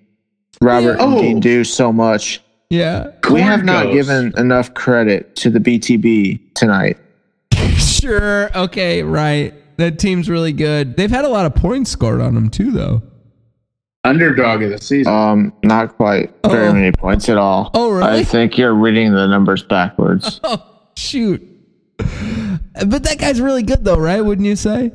[0.61, 1.05] Robert Yeah.
[1.05, 1.21] and Oh.
[1.21, 2.43] Dean do so much.
[2.71, 3.11] Yeah.
[3.31, 6.99] we have not Corn given enough credit to the BTB tonight.
[7.77, 8.57] Sure.
[8.57, 9.03] Okay.
[9.03, 9.55] Right.
[9.77, 10.97] That team's really good.
[10.97, 13.03] They've had a lot of points scored on them too, though.
[14.05, 15.13] Underdog of the season.
[15.13, 16.73] Um, not quite very Oh.
[16.75, 17.71] many points at all.
[17.75, 18.21] Oh, really?
[18.21, 20.41] I think you're reading the numbers backwards.
[20.45, 20.63] Oh,
[20.97, 21.43] shoot.
[21.97, 24.21] But that guy's really good, though, right?
[24.21, 24.93] Wouldn't you say?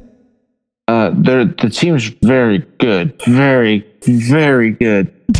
[0.87, 5.13] Uh, they're, the team's very good, very, very good.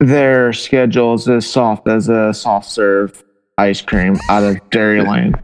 [0.00, 3.24] Their schedule is as soft as a soft serve
[3.58, 5.40] ice cream out of Dairyland.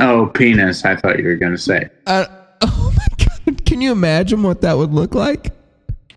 [0.00, 0.84] oh, penis.
[0.84, 1.88] I thought you were gonna say.
[2.06, 2.26] Uh,
[2.62, 3.64] oh my god!
[3.64, 5.52] Can you imagine what that would look like?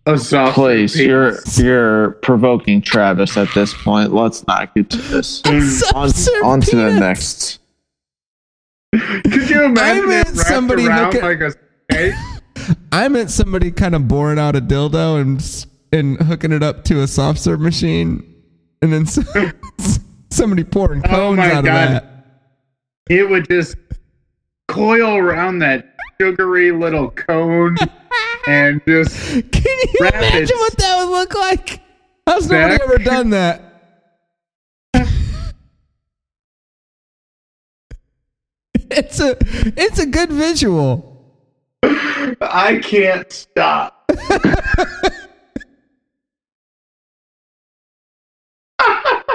[0.08, 1.08] Oh, soft Please, penis.
[1.60, 4.14] you're you're provoking Travis at this point.
[4.14, 5.44] Let's not get to this.
[5.46, 7.60] On, Soft-serve on to the next.
[8.94, 11.52] Could you imagine meant it somebody around look like a
[11.92, 12.14] snake?
[12.92, 16.84] I meant somebody kind of boring out a dildo and s- and hooking it up
[16.86, 18.36] to a soft serve machine,
[18.82, 19.06] and then
[20.30, 21.84] somebody pouring Oh cones my out God.
[21.84, 22.12] of that.
[23.10, 23.76] It would just
[24.68, 27.76] coil around that sugary little cone
[28.48, 31.82] and just Can you imagine what that would look like?
[32.28, 33.62] How's nobody ever done that?
[38.92, 39.36] it's a
[39.78, 41.12] it's a good visual.
[42.42, 44.10] I can't stop.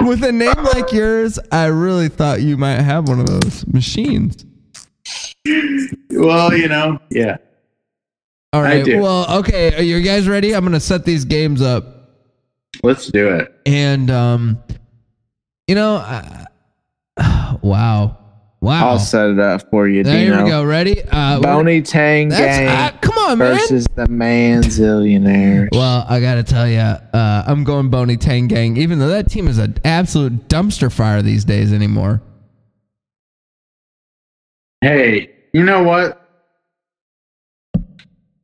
[0.07, 4.45] With a name like yours, I really thought you might have one of those machines.
[6.11, 7.37] Well, you know, yeah.
[8.53, 8.85] All right.
[8.85, 9.73] Well, okay.
[9.75, 10.53] Are you guys ready?
[10.53, 12.09] I'm gonna set these games up,
[12.83, 13.53] Let's do it.
[13.65, 14.61] and um,
[15.67, 18.17] you know, I, wow,
[18.61, 18.89] wow.
[18.89, 20.43] I'll set it up for you, there Dino.
[20.43, 20.63] we go.
[20.63, 21.01] Ready?
[21.03, 23.57] Uh, we're- Boney Tang Gang uh, come on, man.
[23.57, 25.69] versus the Manzillionaires.
[25.71, 29.47] Well, I gotta tell you, uh, I'm going Boney Tang Gang, even though that team
[29.47, 32.21] is an absolute dumpster fire these days anymore.
[34.81, 36.17] Hey, you know what?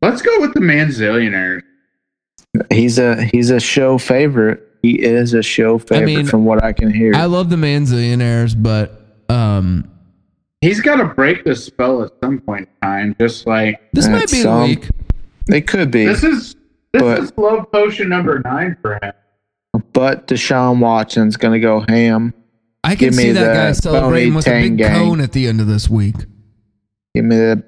[0.01, 1.61] Let's go with the Manzillionaires.
[2.71, 4.63] He's a he's a show favorite.
[4.83, 7.13] He is a show favorite I mean, from what I can hear.
[7.15, 9.89] I love the Manzillionaires, but um,
[10.61, 13.15] He's got to break the spell at some point in time.
[13.19, 14.87] Just like This might be the some- week.
[15.45, 16.55] They could be, this is
[16.91, 19.13] this But- is love potion number nine for him.
[19.93, 22.33] but Deshaun Watson's going to go ham.
[22.83, 24.93] I can Give see that the guy celebrating with a big Gang.
[24.95, 26.15] cone at the end of this week.
[27.15, 27.63] Give me the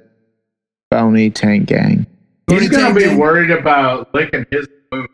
[0.91, 2.05] Bony Tank Gang.
[2.47, 3.17] Bony He's gonna be Gang?
[3.17, 5.07] worried about licking his food.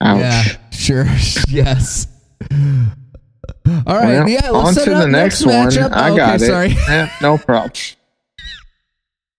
[0.00, 0.20] Ouch.
[0.20, 1.06] Yeah, sure.
[1.48, 2.06] yes.
[3.86, 4.06] All right.
[4.18, 5.88] Well, yeah, on let's set to it the next, Next, one.
[5.88, 5.92] matchup.
[5.92, 6.46] I okay, got it.
[6.46, 6.74] Sorry.
[6.88, 7.72] Eh, no problem.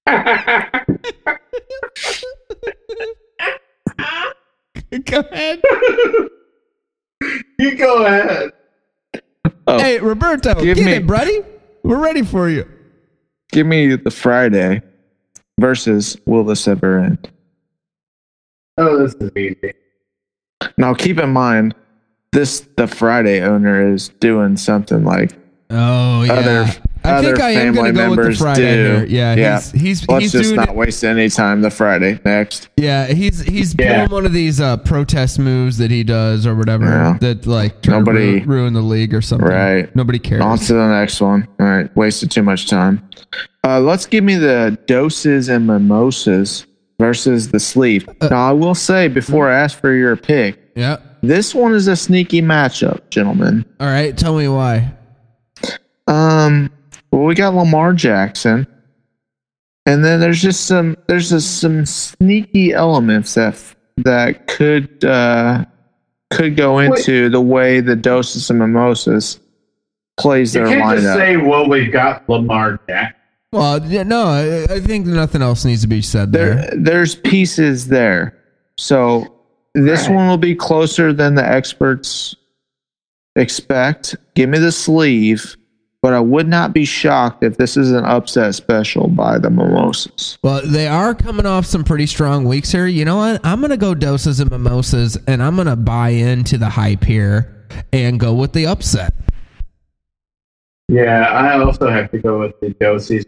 [5.06, 5.62] Go ahead.
[7.58, 8.52] you go ahead.
[9.66, 11.42] Oh, Hey, Roberto, Give get me- it, buddy.
[11.84, 12.70] We're ready for you.
[13.52, 14.82] give me the Friday
[15.60, 17.32] versus Will This Ever End?
[18.78, 19.74] Oh, this is easy.
[20.78, 21.76] Now, keep in mind,
[22.34, 25.32] this the Friday owner is doing something like
[25.70, 26.34] Oh yeah.
[26.34, 26.72] Other-
[27.06, 29.08] I think other I am going family to go with the members Friday.
[29.08, 29.60] Yeah, Yeah.
[29.60, 30.76] he's he's let's he's just doing not it.
[30.76, 31.60] waste any time.
[31.62, 32.70] The Friday next.
[32.78, 33.96] Yeah, he's he's Yeah.
[34.06, 37.18] pulling one of these uh, protest moves that he does or whatever Yeah.
[37.20, 39.50] that like Nobody- ru- ruin the league or something.
[39.50, 39.94] Right.
[39.96, 40.42] Nobody cares.
[40.44, 41.46] On to the next one.
[41.60, 43.02] All right, wasted too much time.
[43.66, 46.66] Uh, let's give me the doses and mimosas
[47.02, 48.10] versus the sleep.
[48.22, 50.98] Uh, now, I will say before I ask for your pick, Yeah.
[51.24, 53.66] This one is a sneaky matchup, gentlemen.
[53.80, 54.16] All right.
[54.18, 54.94] Tell me why.
[56.08, 56.70] Um,
[57.12, 58.68] well, we got Lamar Jackson,
[59.86, 63.56] and then there's just some there's just some sneaky elements that
[63.98, 65.66] that could uh,
[66.32, 69.40] could go into the way the doses and mimosas
[70.18, 71.16] plays You their can't just lineup.
[71.16, 73.16] say, "Well, we've got Lamar Jackson."
[73.54, 76.56] Well, yeah, no, I, I think nothing else needs to be said there.
[76.56, 78.38] there there's pieces there.
[78.78, 79.33] So
[79.74, 80.16] this Right.
[80.16, 82.36] one will be closer than the experts
[83.36, 84.16] expect.
[84.36, 85.56] Give me the sleeve,
[86.02, 90.38] but I would not be shocked if this is an upset special by the mimosas.
[90.44, 92.86] Well, they are coming off some pretty strong weeks here.
[92.88, 93.42] You know what?
[93.44, 97.04] I'm going to go doses and mimosas, and I'm going to buy into the hype
[97.04, 99.14] here and go with the upset.
[100.90, 103.26] Yeah, I also have to go with the doses.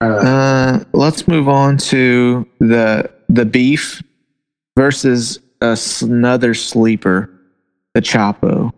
[0.00, 4.02] Uh, Uh, let's move on to the the beef
[4.76, 7.30] versus another sleeper,
[7.94, 8.72] the Chapo.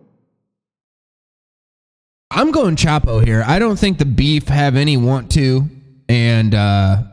[2.31, 3.43] I'm going Chapo here.
[3.45, 5.69] I don't think the beef have any want to,
[6.07, 7.03] and uh,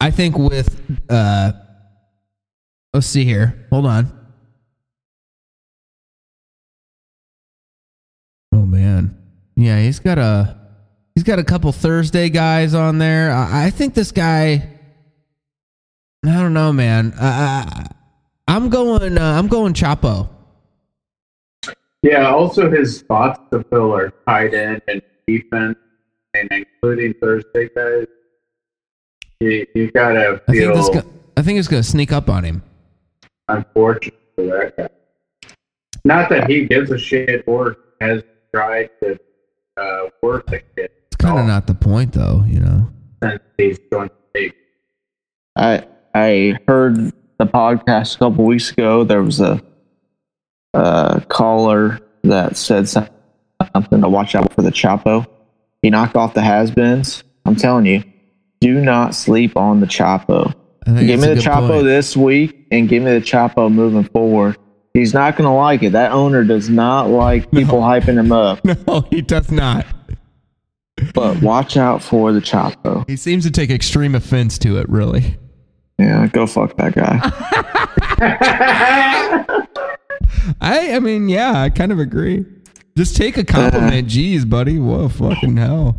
[0.00, 1.52] I think with uh,
[2.92, 3.66] let's see here.
[3.70, 4.12] Hold on.
[8.52, 9.16] Oh man,
[9.56, 10.58] yeah, he's got a
[11.14, 13.30] he's got a couple Thursday guys on there.
[13.30, 14.74] I, I think this guy.
[16.24, 17.14] I don't know, man.
[17.18, 17.86] I, I,
[18.48, 19.18] I'm going.
[19.18, 20.28] Uh, I'm going Chapo.
[22.02, 25.78] yeah, also his spots to fill are tight end and defense,
[26.34, 28.06] and including Thursday guys.
[29.40, 30.88] You, you gotta I think this.
[30.88, 32.62] feel Go, I think it's going to sneak up on him.
[33.46, 34.88] Unfortunately, for that guy.
[36.04, 39.18] Not that he gives a shit or has tried to
[39.76, 42.44] uh, work the kid It's kind of not the point, though.
[42.48, 42.90] You know.
[43.22, 44.54] since he's joined the league.
[45.54, 45.86] I
[46.18, 49.04] I heard the podcast a couple weeks ago.
[49.04, 49.62] There was a,
[50.74, 55.26] a caller that said something to watch out for the Chapo.
[55.82, 57.22] He knocked off the has-beens.
[57.46, 58.02] I'm telling you,
[58.60, 60.54] do not sleep on the Chapo.
[60.86, 61.84] Give me the Chapo point.
[61.84, 64.56] this week, and give me the Chapo moving forward.
[64.94, 65.92] He's not going to like it.
[65.92, 68.64] That owner does not like people hyping him up.
[68.88, 69.86] No, he does not.
[71.14, 73.08] But watch out for the Chapo.
[73.08, 74.88] He seems to take extreme offense to it.
[74.88, 75.36] Really.
[75.98, 77.18] Yeah, go fuck that guy.
[80.60, 80.94] I.
[80.94, 82.44] I mean, yeah, I kind of agree.
[82.96, 84.06] Just take a compliment.
[84.06, 84.78] Uh, Jeez, buddy.
[84.78, 85.96] Whoa, fucking hell.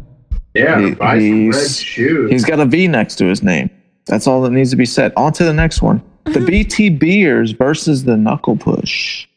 [0.54, 2.32] Yeah, he, buy some red shoes.
[2.32, 3.70] He's got a V next to his name.
[4.06, 5.14] That's all that needs to be said.
[5.16, 6.02] On to the next one.
[6.26, 9.28] The BT Beers versus the Knuckle Push.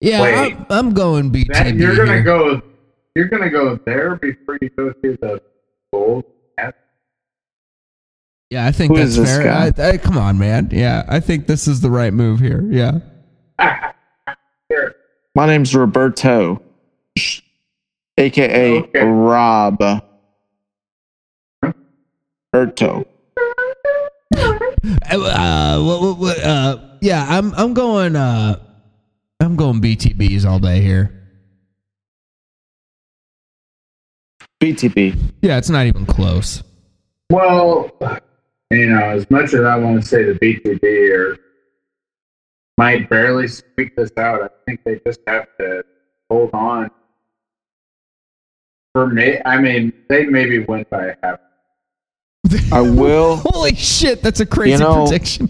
[0.00, 0.54] Yeah, Wait.
[0.54, 1.52] I'm, I'm going BTB.
[1.52, 2.22] That, you're gonna here.
[2.22, 2.62] go.
[3.14, 5.42] You're gonna go there before you go to the
[5.92, 6.24] gold.
[8.50, 9.44] Yeah, I think Who that's this fair.
[9.44, 9.72] guy?
[9.78, 10.70] I, I, come on, man.
[10.72, 12.66] Yeah, I think this is the right move here.
[12.68, 12.98] Yeah.
[15.36, 16.60] My name's Roberto,
[18.18, 19.04] aka Okay.
[19.04, 19.80] Rob.
[22.52, 23.06] Roberto.
[24.36, 28.58] Uh, what, what, what, uh, yeah, I'm I'm going uh
[29.38, 31.16] I'm going BTBs all day here.
[34.60, 35.16] BTB.
[35.42, 36.62] Yeah, it's not even close.
[37.30, 37.90] Well,
[38.70, 41.38] you know, as much as I want to say the BTB or
[42.78, 45.84] might barely squeak this out, I think they just have to
[46.30, 46.90] hold on
[48.94, 51.38] For me, I mean, they maybe win by half.
[52.72, 53.36] I will.
[53.36, 55.48] Holy shit, that's a crazy You know- prediction.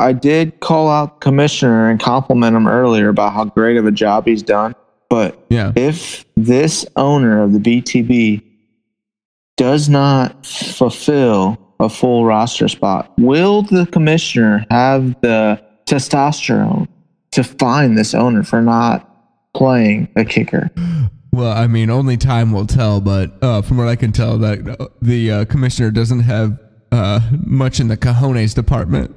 [0.00, 4.26] I did call out commissioner and compliment him earlier about how great of a job
[4.26, 4.76] he's done.
[5.10, 5.72] But Yeah.
[5.74, 8.42] if this owner of the BTB
[9.56, 16.88] does not fulfill a full roster spot, will the commissioner have the testosterone
[17.32, 19.04] to fine this owner for not
[19.54, 20.70] playing a kicker?
[21.32, 24.76] Well, I mean, only time will tell, but uh, from what I can tell, that
[24.80, 26.58] uh, the uh, commissioner doesn't have
[26.90, 29.14] uh, much in the cojones department.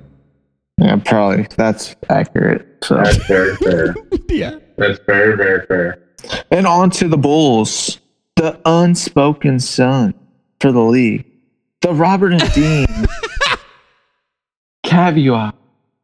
[0.78, 2.68] Yeah, probably that's accurate.
[2.84, 3.95] So, That's very fair.
[4.30, 4.57] yeah.
[4.78, 6.01] That's very, very fair.
[6.49, 7.99] and on to the Bulls,
[8.36, 10.16] the unspoken son
[10.59, 11.26] for the league,
[11.82, 12.88] the Robert and Dean
[14.84, 15.56] caveat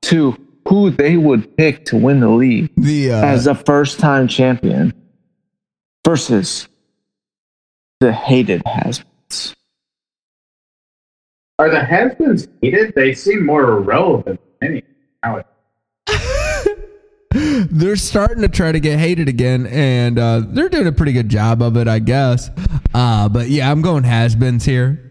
[0.03, 4.93] to who they would pick to win the league The uh, as a first-time champion
[6.05, 6.67] versus
[7.99, 9.03] the hated has
[11.59, 12.93] Are the has-beens heated?
[12.95, 14.83] They seem more irrelevant than any.
[17.33, 21.29] They're starting to try to get hated again, and uh, they're doing a pretty good
[21.29, 22.49] job of it, I guess.
[22.93, 25.06] Uh, but yeah, I'm going has-beens here.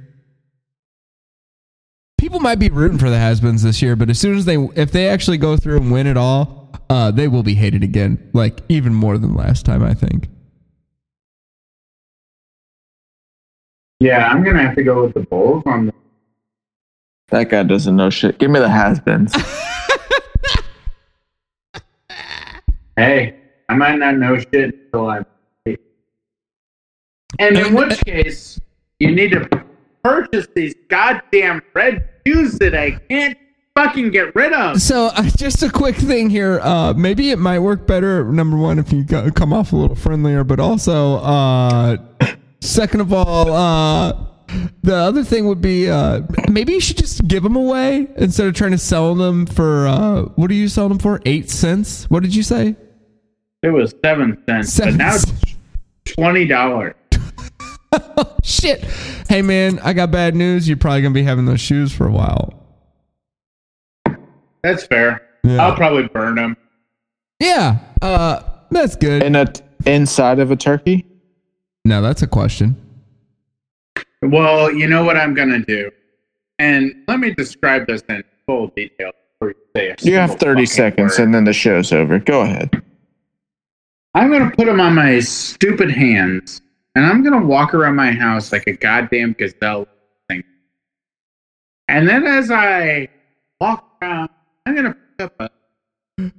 [2.27, 4.91] People might be rooting for the has-beens this year, but as soon as they, if
[4.91, 8.63] they actually go through and win it all, uh, they will be hated again, like
[8.69, 10.29] even more than last time, I think.
[14.01, 15.95] yeah, I'm gonna have to go with the Bulls on the.
[17.29, 18.41] That guy doesn't know shit.
[18.41, 19.33] Give me the has-beens.
[22.97, 23.37] Hey,
[23.69, 25.27] I might not know shit until I'm.
[27.39, 28.61] And in which case,
[28.99, 29.66] you need to
[30.07, 33.37] purchase these goddamn red shoes that I can't
[33.75, 34.81] fucking get rid of.
[34.81, 36.61] So, uh, just a quick thing here.
[36.61, 38.25] Uh, maybe it might work better.
[38.25, 41.97] Number one, if you go, come off a little friendlier, but also, uh,
[42.61, 44.13] second of all, uh,
[44.85, 48.55] the other thing would be uh, maybe you should just give them away instead of
[48.55, 51.21] trying to sell them for uh, what are you selling them for?
[51.27, 52.09] Eight cents?
[52.09, 52.77] What did you say?
[53.65, 55.33] It was seven cents, Seven but now it's
[56.05, 56.95] twenty dollars.
[58.45, 58.85] Shit.
[59.29, 60.69] Hey man, I got bad news.
[60.69, 62.55] You're probably gonna be having those shoes for a while.
[64.63, 65.23] That's fair.
[65.45, 65.65] Yeah.
[65.65, 66.57] I'll probably burn them.
[67.41, 67.79] Yeah.
[68.03, 69.23] Uh, that's good.
[69.23, 69.47] In a
[69.85, 71.07] inside of a turkey?
[71.85, 72.77] now that's a question.
[74.23, 75.91] Well, you know what I'm gonna do,
[76.59, 79.13] and let me describe this in full detail.
[79.41, 81.25] Before you say You have 30 seconds word.
[81.25, 82.19] and then the show's over.
[82.19, 82.83] Go ahead.
[84.15, 86.61] I'm gonna put them on my stupid hands,
[86.97, 89.87] and I'm gonna walk around my house like a goddamn gazelle
[90.29, 90.43] thing.
[91.89, 93.09] And then as I
[93.61, 94.31] walk around,
[94.65, 95.53] I'm gonna pick up
[96.19, 96.31] a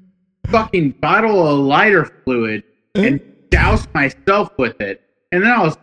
[0.50, 2.64] fucking bottle of lighter fluid
[2.96, 3.04] hmm?
[3.04, 5.78] and douse myself with it, and then I'll,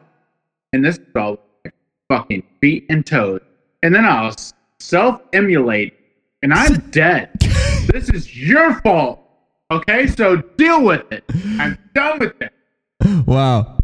[0.72, 1.74] and this is all like
[2.08, 3.42] fucking feet and toes,
[3.84, 4.34] and then I'll
[4.80, 5.94] self emulate,
[6.42, 7.30] and I'm dead.
[7.92, 9.20] this is your fault.
[9.70, 11.22] Okay, so deal with it.
[11.60, 12.52] I'm done with it.
[13.24, 13.78] Wow.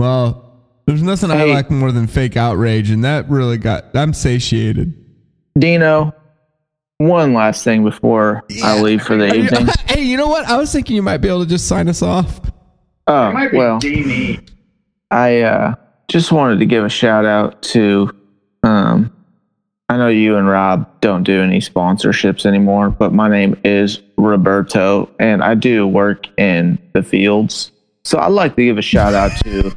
[0.00, 3.94] Well, there's nothing I like more than fake outrage, and that really got.
[3.94, 4.94] I'm satiated.
[5.58, 6.14] Dino,
[6.96, 9.68] one last thing before I leave for the Are you- evening.
[9.86, 10.46] hey, you know what?
[10.46, 12.40] I was thinking you might be able to just sign us off.
[13.08, 14.40] Oh, might be well, Genie.
[15.10, 15.74] I uh,
[16.08, 18.16] just wanted to give a shout out to.
[18.62, 19.12] Um,
[19.90, 25.10] I know you and Rob don't do any sponsorships anymore, but my name is Roberto,
[25.18, 27.70] and I do work in the fields.
[28.04, 29.76] So I'd like to give a shout out to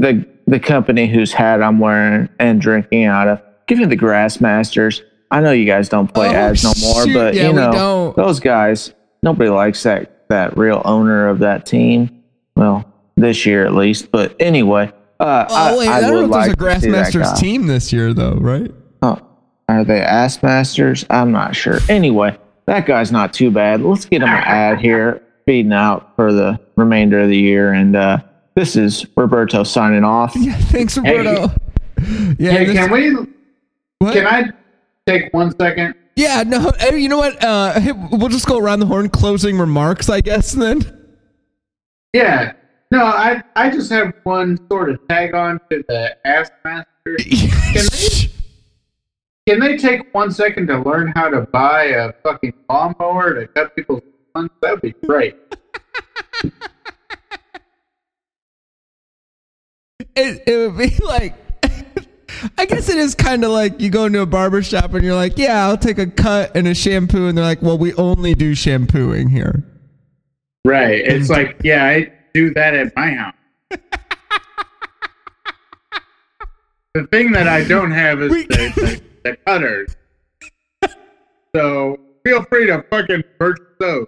[0.00, 3.42] the the company whose hat I'm wearing and drinking out of.
[3.68, 5.02] Give me the Grassmasters.
[5.30, 7.14] I know you guys don't play Oh, ads no more, shoot.
[7.14, 8.92] but Yeah, you know those guys.
[9.22, 12.22] Nobody likes that that real owner of that team.
[12.56, 12.84] Well,
[13.16, 14.10] this year at least.
[14.10, 16.74] But anyway, uh, Oh wait, I, I, I don't know would if like there's a
[16.74, 18.72] to see that Grassmasters team this year, though, right?
[19.02, 19.18] Oh,
[19.68, 21.04] are they ass masters?
[21.10, 21.78] I'm not sure.
[21.88, 22.36] Anyway,
[22.66, 23.82] that guy's not too bad.
[23.82, 27.72] Let's get him an ad here, feeding out for the remainder of the year.
[27.72, 28.18] And uh,
[28.54, 30.34] this is Roberto signing off.
[30.36, 31.52] Yeah, thanks, Roberto.
[32.38, 33.14] yeah, Hey, this- can we?
[33.98, 34.14] what?
[34.14, 34.44] Can I
[35.06, 35.94] take one second?
[36.16, 37.42] yeah, no, hey, you know what?
[37.42, 40.52] Uh, hey, we'll just go around the horn, closing remarks, I guess.
[40.52, 40.96] Then.
[42.12, 42.52] Yeah.
[42.92, 47.24] No, I I just have one sort of tag on to the ass masters.
[47.72, 48.30] Can they
[49.46, 53.74] can they take one second to learn how to buy a fucking lawnmower to cut
[53.76, 54.02] people's
[54.34, 54.50] lawns?
[54.60, 55.36] That would be great.
[60.16, 61.34] it, it would be like
[62.58, 65.14] I guess it is kind of like you go into a barber shop and you're
[65.14, 68.34] like, yeah, I'll take a cut and a shampoo, and they're like, well, we only
[68.34, 69.62] do shampooing here.
[70.64, 71.00] Right.
[71.00, 73.34] It's like, yeah, I do that at my house.
[76.94, 79.96] the thing that I don't have is We- the, the, the cutters.
[81.52, 84.06] So feel free to fucking purchase those.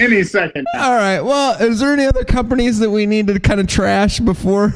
[0.00, 0.66] Any second.
[0.74, 0.84] now.
[0.90, 1.20] All right.
[1.20, 4.74] Well, is there any other companies that we need to kind of trash before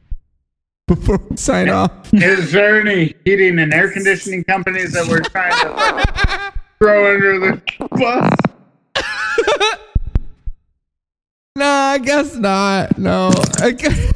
[0.86, 2.12] before we sign off?
[2.12, 7.62] Is there any heating and air conditioning companies that we're trying to throw under the
[7.90, 8.30] bus?
[11.56, 12.98] No, I guess not.
[12.98, 13.30] No.
[13.60, 14.12] I guess,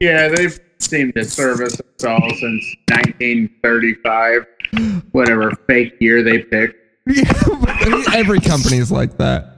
[0.00, 4.44] Yeah, they've seemed to service us all since 1935,
[5.12, 6.74] whatever fake year they picked.
[7.08, 9.54] Yeah, but every company is like that.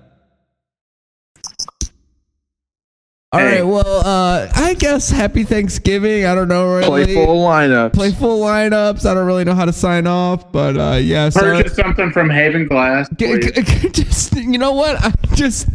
[3.33, 3.59] All right.
[3.59, 3.63] Hey.
[3.63, 6.25] Well, uh, I guess Happy Thanksgiving.
[6.25, 7.05] I don't know really.
[7.05, 7.93] Playful lineup.
[7.93, 9.07] Playful lineups.
[9.07, 11.29] I don't really know how to sign off, but uh, yeah.
[11.29, 13.09] So Purchase something from Haven Glass.
[13.17, 14.97] G- g- g- just you know what?
[15.01, 15.69] I just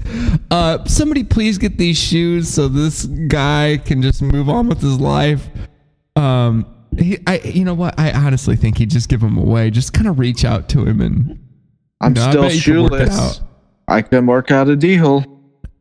[0.52, 5.00] uh, somebody please get these shoes so this guy can just move on with his
[5.00, 5.48] life.
[6.18, 6.66] Um,
[6.98, 7.98] he, I, you know what?
[7.98, 9.70] I honestly think he'd just give them away.
[9.70, 11.40] Just kind of reach out to him and.
[12.02, 13.42] I'm No, still bet you can shoeless.
[13.88, 15.26] I can work out a deal.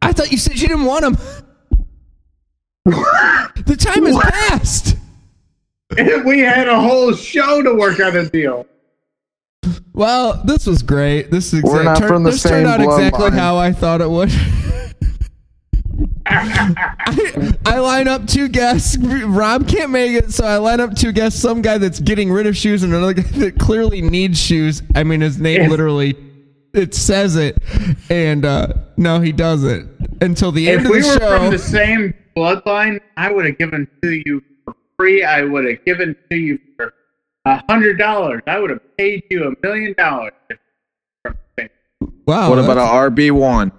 [0.03, 1.17] I thought you said you didn't want him.
[2.85, 4.97] the time has passed.
[6.25, 8.67] we had a whole show to work out a deal.
[9.95, 11.31] Well, this was great.
[11.31, 13.39] This is We're not turn- from the this same turned out exactly bloodline.
[13.39, 14.31] how I thought it would.
[16.37, 18.97] I, I line up two guests.
[18.99, 21.41] Rob can't make it, so I line up two guests.
[21.41, 24.83] Some guy that's getting rid of shoes, and another guy that clearly needs shoes.
[24.95, 26.17] I mean, his name If- literally
[26.75, 27.57] it says it,
[28.11, 29.89] and uh, no, he doesn't
[30.21, 30.99] until the end of the day.
[30.99, 31.39] If we were show.
[31.39, 35.25] from the same bloodline, I would have given to you for free.
[35.25, 36.93] I would have given to you for
[37.45, 38.43] a hundred dollars.
[38.47, 40.33] I would have paid you a million dollars.
[42.27, 43.73] wow, what about that's, an RB one?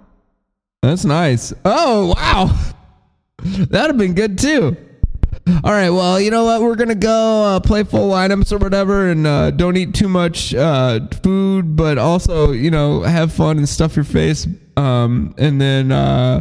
[0.82, 1.52] That's nice.
[1.64, 2.54] Oh wow,
[3.42, 4.76] that'd have been good too.
[5.62, 6.60] All right, well, you know what?
[6.60, 10.52] We're gonna go uh, play full items or whatever, and uh, don't eat too much
[10.54, 14.48] uh, food, but also, you know, have fun and stuff your face.
[14.76, 16.40] Um, and then, uh,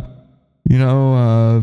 [0.68, 1.58] you know, uh,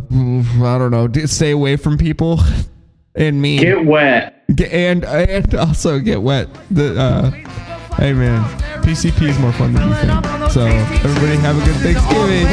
[0.64, 2.38] I don't know, stay away from people
[3.16, 4.44] and me, Get wet.
[4.54, 6.48] Get- and and also get wet.
[6.70, 8.42] The uh, Hey man,
[8.82, 10.50] PCP is more fun than you think.
[10.50, 12.48] So everybody have a good Thanksgiving.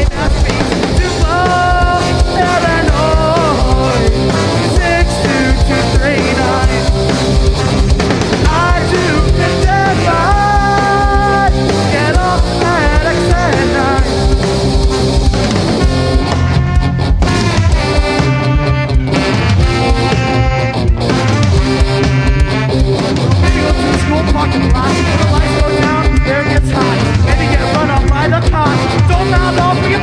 [24.39, 25.18] fucking life.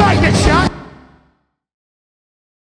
[0.07, 0.76] magnet shot!